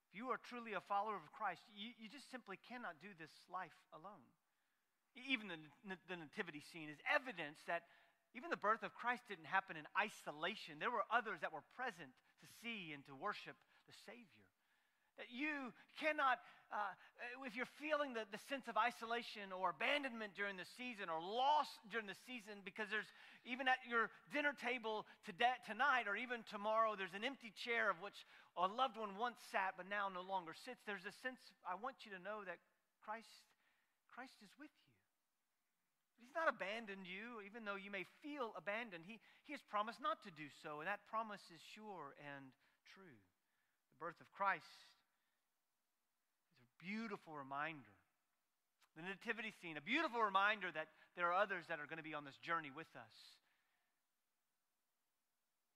if 0.09 0.17
you 0.17 0.33
are 0.33 0.41
truly 0.41 0.73
a 0.73 0.85
follower 0.85 1.17
of 1.17 1.29
Christ, 1.33 1.65
you, 1.73 1.93
you 1.97 2.09
just 2.09 2.29
simply 2.33 2.57
cannot 2.69 3.01
do 3.01 3.13
this 3.17 3.33
life 3.53 3.77
alone. 3.93 4.25
Even 5.17 5.49
the, 5.49 5.59
the 6.09 6.17
nativity 6.17 6.61
scene 6.61 6.93
is 6.93 7.01
evidence 7.09 7.61
that 7.67 7.89
even 8.37 8.53
the 8.53 8.61
birth 8.61 8.85
of 8.85 8.93
Christ 8.93 9.25
didn't 9.33 9.49
happen 9.49 9.81
in 9.81 9.89
isolation. 9.97 10.77
There 10.77 10.93
were 10.93 11.09
others 11.09 11.41
that 11.41 11.57
were 11.57 11.65
present 11.73 12.13
to 12.45 12.47
see 12.61 12.93
and 12.93 13.01
to 13.09 13.17
worship 13.17 13.57
the 13.89 13.97
Savior. 14.05 14.46
That 15.17 15.33
you 15.33 15.73
cannot, 15.97 16.45
uh, 16.69 16.93
if 17.49 17.57
you're 17.57 17.71
feeling 17.81 18.13
the, 18.13 18.29
the 18.29 18.43
sense 18.53 18.69
of 18.69 18.77
isolation 18.77 19.49
or 19.49 19.73
abandonment 19.73 20.37
during 20.37 20.61
the 20.61 20.69
season 20.77 21.09
or 21.09 21.17
loss 21.25 21.69
during 21.89 22.05
the 22.05 22.19
season, 22.29 22.61
because 22.69 22.93
there's 22.93 23.09
even 23.49 23.65
at 23.65 23.81
your 23.89 24.13
dinner 24.29 24.53
table 24.53 25.09
today, 25.25 25.57
tonight 25.65 26.05
or 26.05 26.21
even 26.21 26.45
tomorrow, 26.53 26.93
there's 26.93 27.17
an 27.17 27.25
empty 27.25 27.49
chair 27.65 27.89
of 27.89 27.97
which 28.05 28.29
a 28.61 28.69
loved 28.69 29.01
one 29.01 29.17
once 29.17 29.41
sat 29.49 29.73
but 29.81 29.89
now 29.89 30.13
no 30.13 30.21
longer 30.21 30.53
sits. 30.53 30.85
There's 30.85 31.09
a 31.09 31.17
sense, 31.25 31.41
I 31.65 31.81
want 31.81 32.05
you 32.05 32.13
to 32.13 32.21
know 32.21 32.45
that 32.45 32.61
Christ, 33.01 33.33
Christ 34.13 34.37
is 34.45 34.53
with 34.61 34.73
you. 34.85 34.93
He's 36.21 36.35
not 36.35 36.51
abandoned 36.51 37.07
you, 37.07 37.41
even 37.47 37.63
though 37.63 37.79
you 37.79 37.89
may 37.89 38.05
feel 38.21 38.51
abandoned. 38.59 39.07
He, 39.07 39.23
he 39.47 39.55
has 39.55 39.63
promised 39.71 40.03
not 40.03 40.21
to 40.27 40.33
do 40.35 40.51
so, 40.61 40.83
and 40.83 40.91
that 40.91 41.07
promise 41.07 41.45
is 41.55 41.63
sure 41.73 42.19
and 42.19 42.51
true. 42.93 43.17
The 43.95 43.99
birth 44.03 44.19
of 44.19 44.27
Christ 44.35 44.85
beautiful 46.87 47.35
reminder. 47.35 47.91
The 48.95 49.03
nativity 49.03 49.53
scene, 49.61 49.77
a 49.77 49.85
beautiful 49.85 50.23
reminder 50.23 50.71
that 50.73 50.89
there 51.19 51.29
are 51.29 51.37
others 51.37 51.67
that 51.69 51.83
are 51.83 51.91
going 51.91 52.01
to 52.01 52.07
be 52.07 52.15
on 52.15 52.25
this 52.25 52.39
journey 52.41 52.71
with 52.71 52.89
us. 52.97 53.17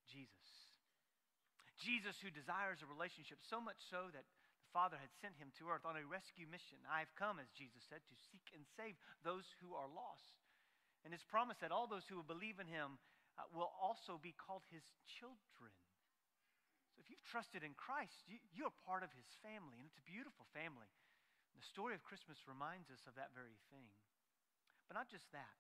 Jesus. 0.09 0.49
Jesus, 1.83 2.17
who 2.23 2.31
desires 2.33 2.81
a 2.81 2.89
relationship 2.89 3.43
so 3.45 3.61
much 3.61 3.77
so 3.91 4.09
that 4.15 4.25
the 4.25 4.73
Father 4.73 4.97
had 4.97 5.13
sent 5.21 5.37
him 5.37 5.53
to 5.59 5.69
earth 5.69 5.85
on 5.85 5.99
a 5.99 6.07
rescue 6.07 6.49
mission. 6.49 6.81
I 6.87 7.03
have 7.03 7.13
come, 7.19 7.43
as 7.43 7.51
Jesus 7.59 7.83
said, 7.91 8.01
to 8.01 8.17
seek 8.31 8.47
and 8.55 8.65
save 8.79 8.97
those 9.27 9.45
who 9.61 9.75
are 9.75 9.89
lost. 9.91 10.41
And 11.05 11.13
his 11.13 11.25
promise 11.25 11.57
that 11.61 11.73
all 11.73 11.89
those 11.89 12.05
who 12.09 12.21
will 12.21 12.29
believe 12.29 12.61
in 12.61 12.69
him 12.69 13.01
uh, 13.37 13.49
will 13.57 13.73
also 13.81 14.21
be 14.21 14.37
called 14.37 14.65
his 14.69 14.85
children. 15.21 15.73
If 17.01 17.09
you've 17.09 17.25
trusted 17.25 17.65
in 17.65 17.73
Christ, 17.75 18.13
you, 18.29 18.37
you're 18.53 18.75
part 18.85 19.01
of 19.01 19.11
his 19.17 19.27
family, 19.41 19.81
and 19.81 19.89
it's 19.89 19.97
a 19.97 20.05
beautiful 20.05 20.45
family. 20.53 20.89
The 21.57 21.65
story 21.65 21.97
of 21.97 22.05
Christmas 22.05 22.37
reminds 22.45 22.93
us 22.93 23.01
of 23.09 23.17
that 23.17 23.33
very 23.33 23.57
thing. 23.73 23.89
But 24.89 25.01
not 25.01 25.09
just 25.09 25.25
that. 25.33 25.57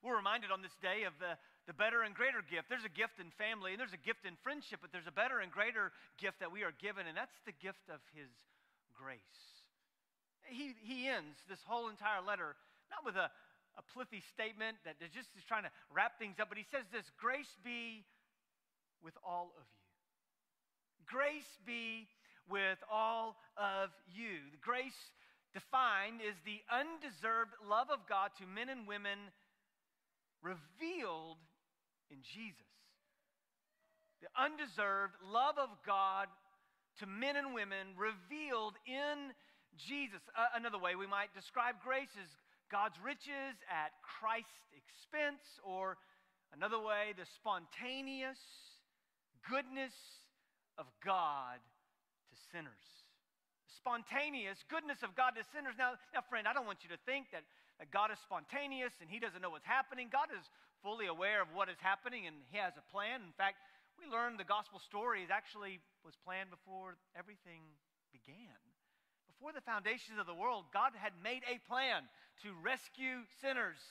We're 0.00 0.16
reminded 0.16 0.48
on 0.48 0.64
this 0.64 0.74
day 0.80 1.04
of 1.04 1.12
the, 1.20 1.36
the 1.68 1.76
better 1.76 2.00
and 2.00 2.16
greater 2.16 2.40
gift. 2.40 2.72
There's 2.72 2.88
a 2.88 2.92
gift 2.92 3.20
in 3.20 3.28
family 3.36 3.76
and 3.76 3.78
there's 3.78 3.92
a 3.92 4.00
gift 4.00 4.24
in 4.24 4.40
friendship, 4.40 4.80
but 4.80 4.88
there's 4.88 5.10
a 5.10 5.14
better 5.14 5.44
and 5.44 5.52
greater 5.52 5.92
gift 6.16 6.40
that 6.40 6.48
we 6.48 6.64
are 6.64 6.72
given, 6.80 7.04
and 7.04 7.12
that's 7.12 7.36
the 7.44 7.52
gift 7.60 7.84
of 7.92 8.00
His 8.16 8.32
grace. 8.96 9.42
He, 10.48 10.72
he 10.80 11.06
ends 11.06 11.36
this 11.46 11.60
whole 11.68 11.92
entire 11.92 12.24
letter 12.24 12.56
not 12.90 13.04
with 13.04 13.16
a, 13.16 13.32
a 13.80 13.84
plithy 13.96 14.20
statement 14.32 14.76
that 14.84 15.00
just 15.16 15.32
is 15.36 15.44
trying 15.48 15.64
to 15.64 15.72
wrap 15.88 16.20
things 16.20 16.36
up, 16.36 16.52
but 16.52 16.60
he 16.60 16.68
says 16.68 16.84
this 16.92 17.08
grace 17.16 17.48
be 17.64 18.04
with 19.00 19.16
all 19.24 19.56
of 19.56 19.64
you. 19.72 19.81
Grace 21.06 21.58
be 21.66 22.08
with 22.48 22.78
all 22.90 23.36
of 23.56 23.90
you. 24.12 24.38
The 24.52 24.62
grace 24.62 24.98
defined 25.54 26.20
is 26.20 26.36
the 26.44 26.60
undeserved 26.72 27.52
love 27.68 27.88
of 27.92 28.08
God 28.08 28.30
to 28.40 28.46
men 28.46 28.68
and 28.68 28.86
women 28.86 29.18
revealed 30.42 31.38
in 32.10 32.18
Jesus. 32.22 32.68
The 34.20 34.30
undeserved 34.38 35.14
love 35.24 35.58
of 35.58 35.70
God 35.86 36.28
to 37.00 37.06
men 37.06 37.36
and 37.36 37.54
women 37.54 37.96
revealed 37.96 38.74
in 38.86 39.32
Jesus. 39.76 40.20
Uh, 40.36 40.52
another 40.54 40.78
way 40.78 40.94
we 40.94 41.06
might 41.06 41.32
describe 41.34 41.80
grace 41.82 42.12
is 42.20 42.28
God's 42.70 42.96
riches 43.04 43.56
at 43.68 43.92
Christ's 44.00 44.64
expense, 44.72 45.44
or 45.64 45.96
another 46.52 46.80
way, 46.80 47.12
the 47.16 47.28
spontaneous 47.36 48.40
goodness 49.48 49.92
of 50.78 50.86
God 51.04 51.58
to 52.30 52.34
sinners. 52.50 53.06
Spontaneous 53.66 54.62
goodness 54.68 55.02
of 55.02 55.16
God 55.16 55.34
to 55.34 55.42
sinners. 55.50 55.74
Now, 55.76 55.98
now, 56.14 56.22
friend, 56.28 56.46
I 56.46 56.52
don't 56.52 56.66
want 56.66 56.84
you 56.86 56.90
to 56.90 57.00
think 57.04 57.32
that 57.32 57.42
that 57.82 57.90
God 57.90 58.14
is 58.14 58.18
spontaneous 58.22 58.94
and 59.02 59.10
He 59.10 59.18
doesn't 59.18 59.42
know 59.42 59.50
what's 59.50 59.66
happening. 59.66 60.06
God 60.06 60.30
is 60.30 60.46
fully 60.86 61.10
aware 61.10 61.42
of 61.42 61.50
what 61.50 61.66
is 61.66 61.82
happening 61.82 62.30
and 62.30 62.36
He 62.46 62.58
has 62.62 62.78
a 62.78 62.84
plan. 62.94 63.26
In 63.26 63.34
fact, 63.34 63.58
we 63.98 64.06
learned 64.06 64.38
the 64.38 64.46
gospel 64.46 64.78
story 64.78 65.26
actually 65.26 65.82
was 66.06 66.14
planned 66.22 66.54
before 66.54 66.94
everything 67.18 67.66
began. 68.14 68.54
Before 69.26 69.50
the 69.50 69.66
foundations 69.66 70.22
of 70.22 70.30
the 70.30 70.38
world, 70.38 70.70
God 70.70 70.94
had 70.94 71.10
made 71.18 71.42
a 71.50 71.58
plan 71.66 72.06
to 72.46 72.54
rescue 72.62 73.26
sinners, 73.42 73.82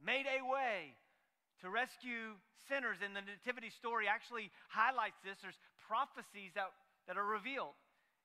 made 0.00 0.24
a 0.24 0.40
way 0.40 0.96
to 1.62 1.70
rescue 1.70 2.34
sinners. 2.66 2.98
And 3.04 3.14
the 3.14 3.22
nativity 3.22 3.70
story 3.70 4.08
actually 4.08 4.50
highlights 4.72 5.18
this. 5.22 5.38
There's 5.42 5.58
prophecies 5.86 6.54
that, 6.54 6.72
that 7.06 7.16
are 7.16 7.26
revealed. 7.26 7.76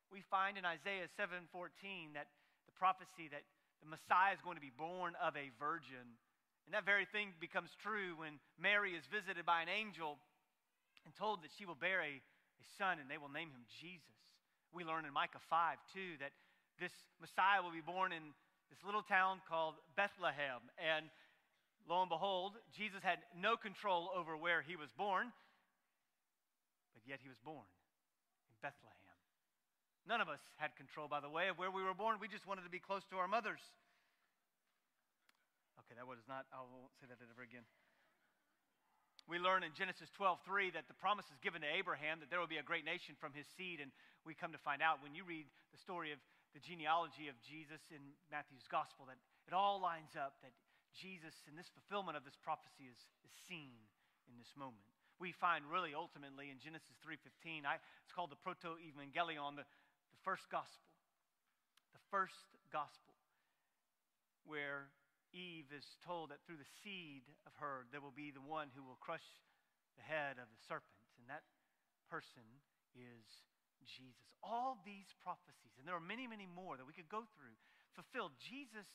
We 0.10 0.26
find 0.26 0.58
in 0.58 0.66
Isaiah 0.66 1.06
7:14 1.20 2.18
that 2.18 2.28
the 2.66 2.74
prophecy 2.74 3.30
that 3.30 3.46
the 3.82 3.90
Messiah 3.90 4.34
is 4.34 4.42
going 4.42 4.58
to 4.58 4.64
be 4.64 4.74
born 4.74 5.14
of 5.22 5.38
a 5.38 5.54
virgin. 5.60 6.18
And 6.66 6.74
that 6.74 6.86
very 6.86 7.06
thing 7.06 7.34
becomes 7.40 7.74
true 7.82 8.18
when 8.18 8.38
Mary 8.58 8.94
is 8.94 9.06
visited 9.10 9.46
by 9.46 9.62
an 9.62 9.70
angel 9.70 10.18
and 11.06 11.16
told 11.16 11.42
that 11.42 11.52
she 11.58 11.66
will 11.66 11.80
bear 11.80 12.02
a, 12.02 12.22
a 12.22 12.66
son 12.78 13.00
and 13.00 13.10
they 13.10 13.18
will 13.18 13.32
name 13.32 13.50
him 13.50 13.66
Jesus. 13.82 14.18
We 14.74 14.86
learn 14.86 15.06
in 15.06 15.14
Micah 15.14 15.42
5 15.50 15.78
too 15.94 16.18
that 16.20 16.34
this 16.78 16.94
Messiah 17.18 17.62
will 17.62 17.74
be 17.74 17.82
born 17.82 18.14
in 18.14 18.34
this 18.70 18.80
little 18.86 19.02
town 19.02 19.42
called 19.50 19.76
Bethlehem. 19.98 20.62
And 20.78 21.10
lo 21.90 22.06
and 22.06 22.10
behold, 22.10 22.54
Jesus 22.70 23.02
had 23.02 23.18
no 23.34 23.58
control 23.58 24.14
over 24.14 24.38
where 24.38 24.62
he 24.62 24.78
was 24.78 24.94
born, 24.94 25.34
but 26.94 27.02
yet 27.10 27.18
he 27.22 27.30
was 27.30 27.42
born 27.42 27.66
in 28.54 28.58
Bethlehem. 28.62 29.18
None 30.06 30.22
of 30.22 30.30
us 30.30 30.42
had 30.58 30.78
control, 30.78 31.10
by 31.10 31.20
the 31.20 31.30
way, 31.30 31.50
of 31.50 31.58
where 31.58 31.74
we 31.74 31.82
were 31.82 31.98
born. 31.98 32.22
We 32.22 32.30
just 32.30 32.46
wanted 32.46 32.64
to 32.64 32.70
be 32.70 32.80
close 32.80 33.06
to 33.10 33.18
our 33.18 33.28
mothers. 33.28 33.62
Okay, 35.86 35.98
that 35.98 36.06
was 36.06 36.22
not, 36.30 36.46
I 36.54 36.62
won't 36.62 36.94
say 37.02 37.10
that 37.10 37.18
ever 37.18 37.42
again. 37.42 37.66
we 39.26 39.38
learn 39.38 39.62
in 39.62 39.74
Genesis 39.74 40.10
12:3 40.18 40.74
that 40.74 40.90
the 40.90 40.98
promise 40.98 41.26
is 41.30 41.38
given 41.42 41.62
to 41.62 41.70
Abraham 41.70 42.22
that 42.22 42.30
there 42.30 42.40
will 42.40 42.50
be 42.50 42.58
a 42.58 42.66
great 42.66 42.86
nation 42.86 43.14
from 43.18 43.34
his 43.34 43.46
seed. 43.58 43.82
And 43.82 43.92
we 44.26 44.34
come 44.34 44.52
to 44.54 44.62
find 44.62 44.82
out 44.82 45.02
when 45.02 45.14
you 45.14 45.26
read 45.26 45.46
the 45.74 45.78
story 45.78 46.12
of 46.14 46.20
the 46.54 46.60
genealogy 46.60 47.30
of 47.30 47.38
Jesus 47.42 47.82
in 47.94 48.02
Matthew's 48.30 48.66
gospel 48.70 49.06
that 49.06 49.18
it 49.46 49.54
all 49.54 49.78
lines 49.82 50.18
up, 50.18 50.42
that 50.42 50.54
Jesus 50.96 51.36
and 51.48 51.58
this 51.58 51.70
fulfillment 51.74 52.18
of 52.18 52.24
this 52.26 52.38
prophecy 52.40 52.90
is, 52.90 53.00
is 53.26 53.34
seen 53.48 53.74
in 54.30 54.38
this 54.38 54.52
moment. 54.58 54.86
We 55.20 55.36
find 55.36 55.68
really 55.68 55.92
ultimately 55.92 56.48
in 56.48 56.64
Genesis 56.64 56.96
3:15, 57.04 57.68
I, 57.68 57.82
it's 58.06 58.16
called 58.16 58.32
the 58.32 58.40
proto-evangelion, 58.40 59.60
the, 59.60 59.68
the 59.68 60.22
first 60.24 60.48
gospel. 60.48 60.88
The 61.92 62.04
first 62.08 62.48
gospel 62.72 63.20
where 64.48 64.90
Eve 65.36 65.70
is 65.70 65.86
told 66.02 66.32
that 66.34 66.42
through 66.48 66.58
the 66.58 66.74
seed 66.82 67.28
of 67.46 67.54
her, 67.62 67.86
there 67.92 68.02
will 68.02 68.16
be 68.16 68.32
the 68.32 68.42
one 68.42 68.74
who 68.74 68.82
will 68.82 68.98
crush 68.98 69.26
the 70.00 70.06
head 70.06 70.42
of 70.42 70.50
the 70.50 70.62
serpent. 70.66 71.06
And 71.22 71.30
that 71.30 71.46
person 72.10 72.46
is 72.98 73.28
Jesus. 73.86 74.34
All 74.42 74.82
these 74.86 75.10
prophecies, 75.22 75.78
and 75.78 75.86
there 75.86 75.98
are 75.98 76.04
many, 76.04 76.26
many 76.26 76.50
more 76.50 76.78
that 76.78 76.86
we 76.86 76.96
could 76.96 77.10
go 77.10 77.26
through, 77.38 77.54
fulfilled. 77.94 78.34
Jesus 78.42 78.88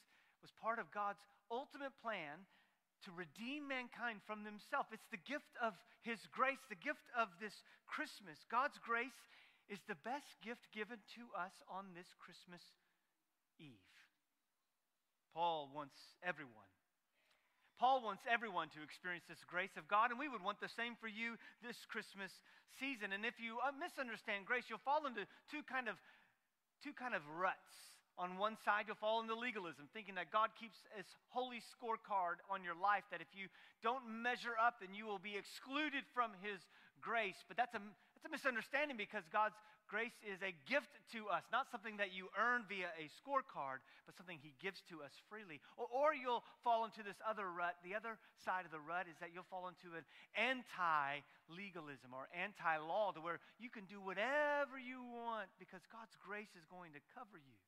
was 0.42 0.50
part 0.58 0.78
of 0.78 0.90
God's 0.90 1.22
ultimate 1.50 1.94
plan 2.00 2.46
to 3.04 3.12
redeem 3.12 3.68
mankind 3.68 4.24
from 4.24 4.44
themselves. 4.44 4.88
It's 4.92 5.10
the 5.12 5.20
gift 5.20 5.52
of 5.60 5.76
His 6.00 6.20
grace, 6.32 6.60
the 6.72 6.80
gift 6.80 7.04
of 7.12 7.28
this 7.40 7.54
Christmas. 7.84 8.40
God's 8.48 8.80
grace 8.80 9.16
is 9.68 9.80
the 9.88 10.00
best 10.04 10.28
gift 10.44 10.64
given 10.72 11.00
to 11.16 11.24
us 11.36 11.52
on 11.68 11.92
this 11.96 12.08
Christmas 12.20 12.64
Eve. 13.60 13.92
Paul 15.32 15.68
wants 15.72 15.98
everyone. 16.22 16.70
Paul 17.74 18.06
wants 18.06 18.22
everyone 18.30 18.70
to 18.78 18.86
experience 18.86 19.26
this 19.26 19.42
grace 19.50 19.74
of 19.74 19.90
God, 19.90 20.14
and 20.14 20.18
we 20.18 20.30
would 20.30 20.46
want 20.46 20.62
the 20.62 20.70
same 20.70 20.94
for 20.96 21.10
you 21.10 21.34
this 21.58 21.76
Christmas 21.90 22.30
season. 22.78 23.10
And 23.10 23.26
if 23.26 23.42
you 23.42 23.58
uh, 23.58 23.74
misunderstand 23.74 24.46
grace, 24.46 24.70
you'll 24.70 24.84
fall 24.86 25.10
into 25.10 25.26
two 25.50 25.66
kind 25.66 25.90
of 25.90 25.98
two 26.86 26.94
kind 26.94 27.18
of 27.18 27.24
ruts. 27.34 27.93
On 28.16 28.38
one 28.38 28.56
side, 28.64 28.86
you'll 28.86 29.00
fall 29.00 29.20
into 29.20 29.34
legalism, 29.34 29.90
thinking 29.92 30.14
that 30.14 30.30
God 30.30 30.50
keeps 30.54 30.78
this 30.96 31.06
holy 31.34 31.58
scorecard 31.58 32.38
on 32.46 32.62
your 32.62 32.78
life 32.78 33.02
that 33.10 33.20
if 33.20 33.30
you 33.34 33.50
don't 33.82 34.06
measure 34.06 34.54
up, 34.54 34.78
then 34.78 34.94
you 34.94 35.06
will 35.06 35.18
be 35.18 35.34
excluded 35.34 36.06
from 36.14 36.30
His 36.38 36.62
grace. 37.02 37.42
But 37.48 37.56
that's 37.56 37.74
a, 37.74 37.82
that's 38.14 38.26
a 38.26 38.30
misunderstanding 38.30 38.96
because 38.96 39.26
God's 39.32 39.58
Grace 39.84 40.16
is 40.24 40.40
a 40.40 40.56
gift 40.64 40.96
to 41.12 41.28
us, 41.28 41.44
not 41.52 41.68
something 41.68 42.00
that 42.00 42.16
you 42.16 42.32
earn 42.40 42.64
via 42.68 42.88
a 42.96 43.12
scorecard, 43.20 43.84
but 44.08 44.16
something 44.16 44.40
He 44.40 44.56
gives 44.56 44.80
to 44.88 45.04
us 45.04 45.12
freely. 45.28 45.60
Or, 45.76 45.84
or 45.92 46.08
you'll 46.16 46.44
fall 46.64 46.88
into 46.88 47.04
this 47.04 47.20
other 47.20 47.52
rut. 47.52 47.76
The 47.84 47.92
other 47.92 48.16
side 48.40 48.64
of 48.64 48.72
the 48.72 48.80
rut 48.80 49.06
is 49.12 49.20
that 49.20 49.36
you'll 49.36 49.48
fall 49.52 49.68
into 49.68 49.92
an 49.92 50.08
anti 50.32 51.20
legalism 51.52 52.16
or 52.16 52.32
anti 52.32 52.80
law, 52.80 53.12
to 53.12 53.20
where 53.20 53.44
you 53.60 53.68
can 53.68 53.84
do 53.84 54.00
whatever 54.00 54.80
you 54.80 55.04
want 55.04 55.52
because 55.60 55.84
God's 55.92 56.16
grace 56.16 56.52
is 56.56 56.64
going 56.72 56.96
to 56.96 57.02
cover 57.12 57.36
you. 57.36 57.60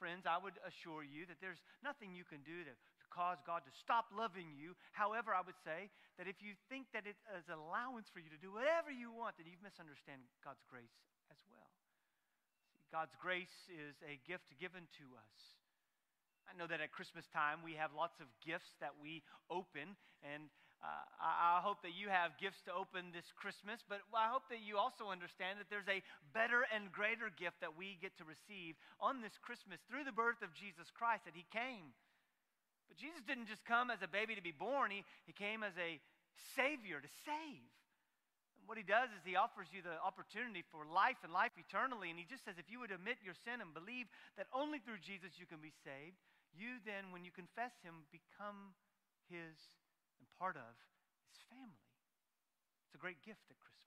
Friends, 0.00 0.24
I 0.24 0.40
would 0.40 0.56
assure 0.64 1.04
you 1.04 1.28
that 1.28 1.44
there's 1.44 1.60
nothing 1.84 2.16
you 2.16 2.24
can 2.24 2.40
do 2.40 2.64
to, 2.64 2.72
to 2.72 3.06
cause 3.12 3.36
God 3.44 3.68
to 3.68 3.72
stop 3.76 4.08
loving 4.08 4.48
you. 4.56 4.72
However, 4.96 5.36
I 5.36 5.44
would 5.44 5.60
say 5.60 5.92
that 6.16 6.24
if 6.24 6.40
you 6.40 6.56
think 6.72 6.88
that 6.96 7.04
it 7.04 7.20
is 7.36 7.52
an 7.52 7.60
allowance 7.60 8.08
for 8.08 8.24
you 8.24 8.32
to 8.32 8.40
do 8.40 8.48
whatever 8.48 8.88
you 8.88 9.12
want, 9.12 9.36
then 9.36 9.44
you've 9.44 9.60
misunderstood 9.60 10.24
God's 10.40 10.64
grace 10.72 10.96
as 11.28 11.36
well. 11.52 11.68
See, 12.72 12.88
God's 12.88 13.12
grace 13.20 13.68
is 13.68 14.00
a 14.00 14.16
gift 14.24 14.56
given 14.56 14.88
to 15.04 15.06
us. 15.20 15.60
I 16.48 16.56
know 16.56 16.64
that 16.64 16.80
at 16.80 16.96
Christmas 16.96 17.28
time 17.28 17.60
we 17.60 17.76
have 17.76 17.92
lots 17.92 18.24
of 18.24 18.32
gifts 18.40 18.72
that 18.80 18.96
we 18.96 19.20
open, 19.52 20.00
and 20.24 20.48
uh, 20.80 21.04
I, 21.20 21.60
hope 21.60 21.84
that 21.84 21.92
you 21.92 22.08
have 22.08 22.40
gifts 22.40 22.64
to 22.64 22.72
open 22.72 23.12
this 23.12 23.28
Christmas, 23.36 23.84
but 23.84 24.00
I 24.16 24.32
hope 24.32 24.48
that 24.48 24.64
you 24.64 24.80
also 24.80 25.12
understand 25.12 25.60
that 25.60 25.68
there's 25.68 25.88
a 25.92 26.00
better 26.32 26.64
and 26.72 26.88
greater 26.88 27.28
gift 27.28 27.60
that 27.60 27.76
we 27.76 28.00
get 28.00 28.16
to 28.16 28.24
receive 28.24 28.80
on 28.96 29.20
this 29.20 29.36
Christmas 29.44 29.76
through 29.84 30.08
the 30.08 30.16
birth 30.16 30.40
of 30.40 30.56
Jesus 30.56 30.88
Christ, 30.88 31.28
that 31.28 31.36
He 31.36 31.44
came. 31.52 31.92
But 32.88 32.96
Jesus 32.96 33.20
didn't 33.28 33.52
just 33.52 33.68
come 33.68 33.92
as 33.92 34.00
a 34.00 34.08
baby 34.08 34.34
to 34.34 34.44
be 34.44 34.56
born, 34.56 34.88
He, 34.88 35.04
he 35.28 35.36
came 35.36 35.60
as 35.60 35.76
a 35.76 36.00
Savior 36.56 37.00
to 37.00 37.10
save 37.26 37.68
And 38.58 38.64
what 38.66 38.78
he 38.78 38.86
does 38.86 39.10
is 39.12 39.22
he 39.26 39.36
offers 39.36 39.68
you 39.70 39.82
the 39.82 39.98
opportunity 40.00 40.64
for 40.72 40.86
life 40.88 41.20
and 41.22 41.32
life 41.32 41.54
eternally. 41.58 42.08
And 42.10 42.18
he 42.18 42.26
just 42.26 42.44
says, 42.44 42.56
if 42.58 42.70
you 42.70 42.80
would 42.80 42.94
admit 42.94 43.22
your 43.22 43.36
sin 43.44 43.60
and 43.60 43.74
believe 43.74 44.08
that 44.38 44.48
only 44.54 44.80
through 44.80 45.02
Jesus 45.02 45.36
you 45.38 45.46
can 45.46 45.60
be 45.60 45.74
saved, 45.84 46.18
you 46.50 46.82
then, 46.82 47.14
when 47.14 47.22
you 47.22 47.30
confess 47.30 47.74
him, 47.86 48.08
become 48.10 48.74
his 49.30 49.54
and 50.20 50.28
part 50.38 50.54
of 50.56 50.74
his 51.32 51.40
family. 51.48 51.88
It's 52.86 52.94
a 52.94 53.02
great 53.02 53.18
gift 53.24 53.42
at 53.48 53.58
Christmas. 53.58 53.80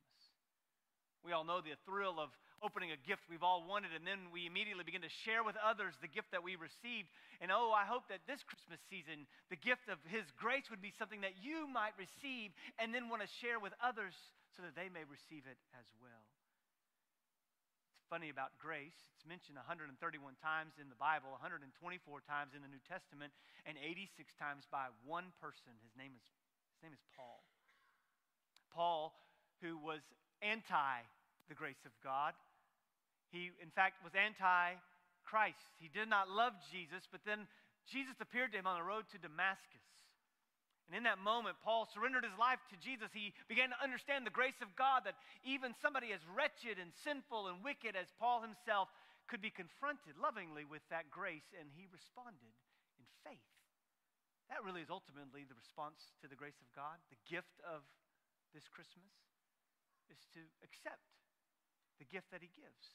We 1.24 1.32
all 1.32 1.48
know 1.48 1.64
the 1.64 1.80
thrill 1.88 2.20
of 2.20 2.36
opening 2.60 2.92
a 2.92 3.00
gift 3.00 3.24
we've 3.32 3.44
all 3.44 3.64
wanted, 3.64 3.96
and 3.96 4.04
then 4.04 4.28
we 4.32 4.44
immediately 4.44 4.84
begin 4.84 5.04
to 5.04 5.14
share 5.24 5.40
with 5.44 5.56
others 5.60 5.96
the 6.04 6.12
gift 6.12 6.32
that 6.36 6.44
we 6.44 6.60
received. 6.60 7.08
And 7.40 7.48
oh, 7.48 7.72
I 7.72 7.88
hope 7.88 8.12
that 8.12 8.24
this 8.28 8.44
Christmas 8.44 8.80
season, 8.92 9.24
the 9.48 9.60
gift 9.60 9.88
of 9.88 10.00
His 10.12 10.28
grace 10.36 10.68
would 10.68 10.84
be 10.84 10.92
something 10.96 11.24
that 11.24 11.40
you 11.40 11.64
might 11.68 11.96
receive 11.96 12.52
and 12.76 12.92
then 12.92 13.08
want 13.08 13.24
to 13.24 13.32
share 13.40 13.60
with 13.60 13.72
others 13.80 14.16
so 14.56 14.64
that 14.68 14.76
they 14.76 14.92
may 14.92 15.08
receive 15.08 15.48
it 15.48 15.60
as 15.76 15.88
well. 16.04 16.28
Funny 18.14 18.30
about 18.30 18.54
grace. 18.62 19.10
It's 19.18 19.26
mentioned 19.26 19.58
131 19.58 19.98
times 20.38 20.78
in 20.78 20.86
the 20.86 21.00
Bible, 21.02 21.34
124 21.34 21.66
times 22.30 22.54
in 22.54 22.62
the 22.62 22.70
New 22.70 22.86
Testament, 22.86 23.34
and 23.66 23.74
86 23.74 24.06
times 24.38 24.70
by 24.70 24.94
one 25.02 25.34
person. 25.42 25.74
His 25.82 25.98
name 25.98 26.14
is, 26.14 26.22
his 26.78 26.86
name 26.86 26.94
is 26.94 27.02
Paul. 27.18 27.42
Paul, 28.70 29.18
who 29.66 29.82
was 29.82 30.06
anti 30.46 31.02
the 31.50 31.58
grace 31.58 31.82
of 31.90 31.94
God. 32.06 32.38
He, 33.34 33.50
in 33.58 33.74
fact, 33.74 34.06
was 34.06 34.14
anti 34.14 34.78
Christ. 35.26 35.66
He 35.82 35.90
did 35.90 36.06
not 36.06 36.30
love 36.30 36.54
Jesus, 36.70 37.10
but 37.10 37.26
then 37.26 37.50
Jesus 37.90 38.22
appeared 38.22 38.54
to 38.54 38.62
him 38.62 38.70
on 38.70 38.78
the 38.78 38.86
road 38.86 39.10
to 39.10 39.18
Damascus. 39.18 39.82
And 40.94 41.02
in 41.02 41.10
that 41.10 41.18
moment, 41.18 41.58
Paul 41.66 41.90
surrendered 41.90 42.22
his 42.22 42.38
life 42.38 42.62
to 42.70 42.78
Jesus. 42.78 43.10
He 43.18 43.34
began 43.50 43.74
to 43.74 43.82
understand 43.82 44.30
the 44.30 44.38
grace 44.38 44.62
of 44.62 44.78
God 44.78 45.10
that 45.10 45.18
even 45.42 45.74
somebody 45.82 46.14
as 46.14 46.22
wretched 46.30 46.78
and 46.78 46.94
sinful 47.02 47.50
and 47.50 47.66
wicked 47.66 47.98
as 47.98 48.06
Paul 48.22 48.46
himself 48.46 48.94
could 49.26 49.42
be 49.42 49.50
confronted 49.50 50.14
lovingly 50.22 50.70
with 50.70 50.86
that 50.94 51.10
grace, 51.10 51.50
and 51.58 51.66
he 51.74 51.90
responded 51.90 52.54
in 53.02 53.10
faith. 53.26 53.42
That 54.54 54.62
really 54.62 54.86
is 54.86 54.94
ultimately 54.94 55.50
the 55.50 55.58
response 55.58 55.98
to 56.22 56.30
the 56.30 56.38
grace 56.38 56.62
of 56.62 56.70
God. 56.78 57.02
The 57.10 57.18
gift 57.26 57.58
of 57.66 57.82
this 58.54 58.70
Christmas 58.70 59.10
is 60.14 60.22
to 60.38 60.46
accept 60.62 61.10
the 61.98 62.06
gift 62.06 62.30
that 62.30 62.46
he 62.46 62.54
gives. 62.54 62.94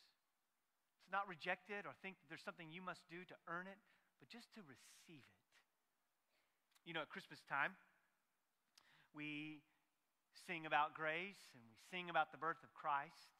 It's 1.02 1.10
not 1.10 1.26
reject 1.26 1.66
it 1.74 1.82
or 1.82 1.98
think 1.98 2.22
that 2.22 2.30
there's 2.30 2.46
something 2.46 2.70
you 2.70 2.78
must 2.78 3.02
do 3.10 3.26
to 3.26 3.34
earn 3.50 3.66
it, 3.66 3.82
but 4.22 4.30
just 4.30 4.54
to 4.54 4.62
receive 4.70 5.26
it. 5.26 5.54
You 6.86 6.94
know, 6.94 7.02
at 7.02 7.10
Christmas 7.10 7.42
time, 7.50 7.74
we 9.18 9.58
sing 10.46 10.62
about 10.62 10.94
grace 10.94 11.42
and 11.50 11.58
we 11.66 11.74
sing 11.90 12.06
about 12.06 12.30
the 12.30 12.38
birth 12.38 12.62
of 12.62 12.70
Christ. 12.70 13.34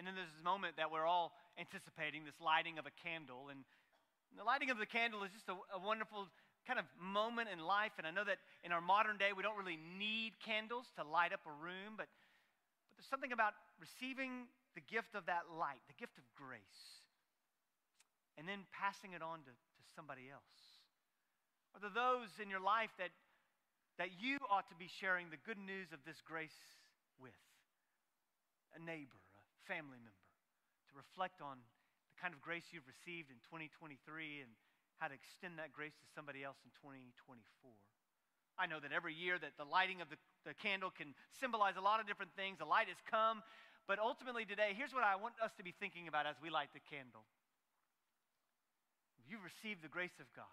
And 0.00 0.08
then 0.08 0.16
there's 0.16 0.32
this 0.32 0.42
moment 0.42 0.80
that 0.80 0.88
we're 0.88 1.04
all 1.04 1.36
anticipating 1.60 2.24
this 2.24 2.40
lighting 2.40 2.80
of 2.80 2.88
a 2.88 2.94
candle. 3.04 3.52
And 3.52 3.68
the 4.32 4.42
lighting 4.42 4.72
of 4.72 4.80
the 4.80 4.88
candle 4.88 5.20
is 5.28 5.30
just 5.36 5.46
a, 5.52 5.54
a 5.76 5.78
wonderful 5.78 6.32
kind 6.64 6.80
of 6.80 6.88
moment 6.96 7.52
in 7.52 7.60
life. 7.60 7.92
And 8.00 8.08
I 8.08 8.12
know 8.16 8.24
that 8.24 8.40
in 8.64 8.72
our 8.72 8.80
modern 8.80 9.20
day, 9.20 9.36
we 9.36 9.44
don't 9.44 9.60
really 9.60 9.76
need 9.76 10.40
candles 10.40 10.88
to 10.96 11.04
light 11.04 11.36
up 11.36 11.44
a 11.44 11.52
room, 11.52 12.00
but, 12.00 12.08
but 12.88 12.96
there's 12.96 13.12
something 13.12 13.30
about 13.36 13.52
receiving 13.76 14.48
the 14.72 14.82
gift 14.88 15.12
of 15.12 15.28
that 15.28 15.52
light, 15.52 15.84
the 15.86 15.98
gift 16.00 16.16
of 16.16 16.24
grace, 16.32 17.04
and 18.40 18.48
then 18.48 18.64
passing 18.72 19.12
it 19.12 19.20
on 19.20 19.44
to, 19.44 19.52
to 19.52 19.84
somebody 19.94 20.32
else. 20.32 20.80
Are 21.76 21.80
there 21.82 21.94
those 21.94 22.32
in 22.42 22.48
your 22.48 22.64
life 22.64 22.90
that, 22.98 23.12
that 23.98 24.10
you 24.18 24.42
ought 24.50 24.66
to 24.70 24.78
be 24.78 24.90
sharing 24.90 25.30
the 25.30 25.40
good 25.42 25.58
news 25.58 25.94
of 25.94 26.02
this 26.02 26.18
grace 26.24 26.56
with? 27.18 27.36
A 28.74 28.80
neighbor, 28.82 29.22
a 29.38 29.44
family 29.70 30.02
member, 30.02 30.30
to 30.90 30.92
reflect 30.98 31.38
on 31.38 31.62
the 32.10 32.16
kind 32.18 32.34
of 32.34 32.42
grace 32.42 32.74
you've 32.74 32.90
received 32.90 33.30
in 33.30 33.38
2023 33.46 34.42
and 34.42 34.50
how 34.98 35.06
to 35.06 35.14
extend 35.14 35.62
that 35.62 35.70
grace 35.70 35.94
to 35.94 36.06
somebody 36.10 36.42
else 36.42 36.58
in 36.66 36.74
2024. 36.82 37.38
I 38.58 38.66
know 38.66 38.82
that 38.82 38.90
every 38.90 39.14
year 39.14 39.38
that 39.38 39.54
the 39.58 39.66
lighting 39.66 40.02
of 40.02 40.10
the, 40.10 40.18
the 40.42 40.54
candle 40.58 40.90
can 40.90 41.14
symbolize 41.38 41.78
a 41.78 41.82
lot 41.82 42.02
of 42.02 42.06
different 42.10 42.34
things. 42.34 42.58
The 42.58 42.66
light 42.66 42.90
has 42.90 42.98
come, 43.06 43.42
but 43.86 44.02
ultimately 44.02 44.46
today, 44.46 44.74
here's 44.74 44.94
what 44.94 45.06
I 45.06 45.18
want 45.18 45.38
us 45.38 45.54
to 45.58 45.66
be 45.66 45.74
thinking 45.74 46.06
about 46.06 46.26
as 46.26 46.38
we 46.42 46.50
light 46.50 46.70
the 46.74 46.82
candle. 46.86 47.26
You've 49.26 49.42
received 49.42 49.82
the 49.82 49.90
grace 49.90 50.14
of 50.18 50.26
God 50.34 50.50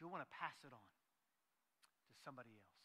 you'll 0.00 0.14
want 0.14 0.22
to 0.22 0.30
pass 0.30 0.54
it 0.62 0.70
on 0.70 0.86
somebody 2.24 2.50
else. 2.54 2.78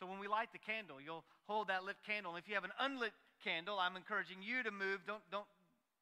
So 0.00 0.08
when 0.08 0.16
we 0.16 0.28
light 0.28 0.48
the 0.52 0.62
candle, 0.62 0.96
you'll 0.96 1.24
hold 1.44 1.68
that 1.68 1.84
lit 1.84 2.00
candle. 2.08 2.32
And 2.32 2.40
if 2.40 2.48
you 2.48 2.56
have 2.56 2.64
an 2.64 2.72
unlit 2.80 3.12
candle, 3.44 3.76
I'm 3.76 4.00
encouraging 4.00 4.40
you 4.40 4.64
to 4.64 4.72
move. 4.72 5.04
Don't, 5.04 5.20
don't 5.28 5.48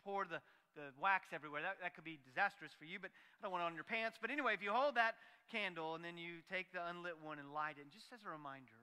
pour 0.06 0.22
the, 0.22 0.38
the 0.78 0.94
wax 1.02 1.34
everywhere. 1.34 1.66
That, 1.66 1.82
that 1.82 1.98
could 1.98 2.06
be 2.06 2.22
disastrous 2.22 2.70
for 2.78 2.86
you, 2.86 3.02
but 3.02 3.10
I 3.10 3.42
don't 3.42 3.50
want 3.50 3.66
it 3.66 3.70
on 3.70 3.74
your 3.74 3.88
pants. 3.88 4.14
But 4.22 4.30
anyway, 4.30 4.54
if 4.54 4.62
you 4.62 4.70
hold 4.70 4.94
that 4.94 5.18
candle 5.50 5.98
and 5.98 6.06
then 6.06 6.14
you 6.14 6.46
take 6.46 6.70
the 6.70 6.78
unlit 6.78 7.18
one 7.18 7.42
and 7.42 7.50
light 7.50 7.82
it, 7.82 7.90
and 7.90 7.90
just 7.90 8.14
as 8.14 8.22
a 8.22 8.30
reminder, 8.30 8.78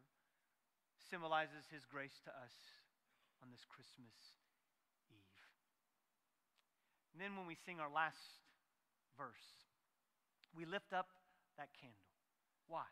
symbolizes 1.08 1.63
his 1.71 1.88
grace 1.88 2.19
to 2.28 2.32
us 2.36 2.56
on 3.39 3.48
this 3.56 3.63
Christmas 3.71 4.12
Eve. 5.08 5.39
And 7.15 7.24
then 7.24 7.39
when 7.39 7.48
we 7.48 7.56
sing 7.56 7.80
our 7.80 7.88
last 7.88 8.43
verse, 9.15 9.48
we 10.52 10.67
lift 10.67 10.91
up 10.91 11.08
that 11.56 11.71
candle. 11.80 12.12
Why? 12.67 12.84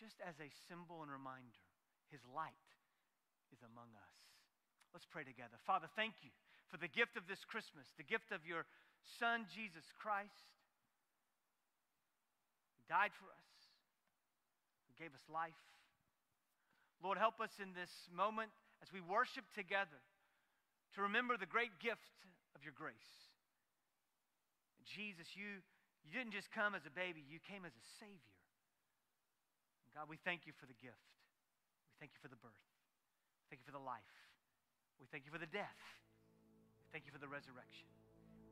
Just 0.00 0.18
as 0.24 0.36
a 0.40 0.50
symbol 0.68 1.02
and 1.02 1.10
reminder, 1.10 1.62
his 2.10 2.20
light 2.28 2.68
is 3.52 3.60
among 3.64 3.92
us. 3.96 4.16
Let's 4.92 5.08
pray 5.08 5.24
together. 5.24 5.56
Father, 5.64 5.88
thank 5.96 6.20
you 6.20 6.32
for 6.68 6.76
the 6.76 6.88
gift 6.88 7.16
of 7.16 7.24
this 7.24 7.44
Christmas, 7.48 7.88
the 7.96 8.04
gift 8.04 8.32
of 8.32 8.44
your 8.44 8.68
Son, 9.20 9.48
Jesus 9.48 9.84
Christ. 9.96 10.48
He 12.76 12.84
died 12.88 13.12
for 13.16 13.28
us, 13.32 13.50
He 14.88 14.96
gave 15.00 15.16
us 15.16 15.24
life. 15.32 15.56
Lord, 17.00 17.18
help 17.18 17.40
us 17.40 17.50
in 17.58 17.74
this 17.74 17.90
moment 18.12 18.52
as 18.84 18.92
we 18.92 19.02
worship 19.02 19.44
together 19.56 20.00
to 20.94 21.02
remember 21.02 21.34
the 21.36 21.50
great 21.50 21.72
gift 21.82 22.14
of 22.54 22.62
your 22.62 22.76
grace. 22.76 23.32
Jesus, 24.84 25.26
you, 25.34 25.64
you 26.04 26.10
didn't 26.12 26.36
just 26.36 26.52
come 26.52 26.76
as 26.76 26.84
a 26.86 26.92
baby, 26.92 27.24
you 27.26 27.40
came 27.42 27.64
as 27.64 27.72
a 27.72 27.86
Savior. 27.98 28.41
God, 29.94 30.08
we 30.08 30.16
thank 30.16 30.46
you 30.48 30.52
for 30.56 30.66
the 30.66 30.76
gift. 30.80 31.12
We 31.92 31.94
thank 32.00 32.12
you 32.16 32.20
for 32.20 32.28
the 32.32 32.40
birth. 32.40 32.66
Thank 33.52 33.60
you 33.60 33.68
for 33.68 33.76
the 33.76 33.84
life. 33.84 34.16
We 35.00 35.06
thank 35.12 35.26
you 35.26 35.32
for 35.32 35.38
the 35.38 35.50
death. 35.50 35.80
We 36.80 36.88
thank 36.92 37.04
you 37.04 37.12
for 37.12 37.20
the 37.20 37.28
resurrection. 37.28 37.88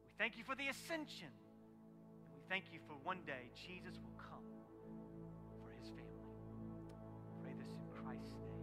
We 0.04 0.12
thank 0.20 0.36
you 0.36 0.44
for 0.44 0.54
the 0.54 0.68
ascension. 0.68 1.32
And 1.32 2.32
we 2.36 2.44
thank 2.48 2.68
you 2.72 2.80
for 2.84 2.94
one 3.00 3.24
day 3.24 3.48
Jesus 3.56 3.96
will 3.96 4.16
come 4.20 4.44
for 5.64 5.72
his 5.72 5.88
family. 5.88 6.28
Pray 7.40 7.56
this 7.56 7.72
in 7.72 7.84
Christ's 7.88 8.36
name. 8.36 8.59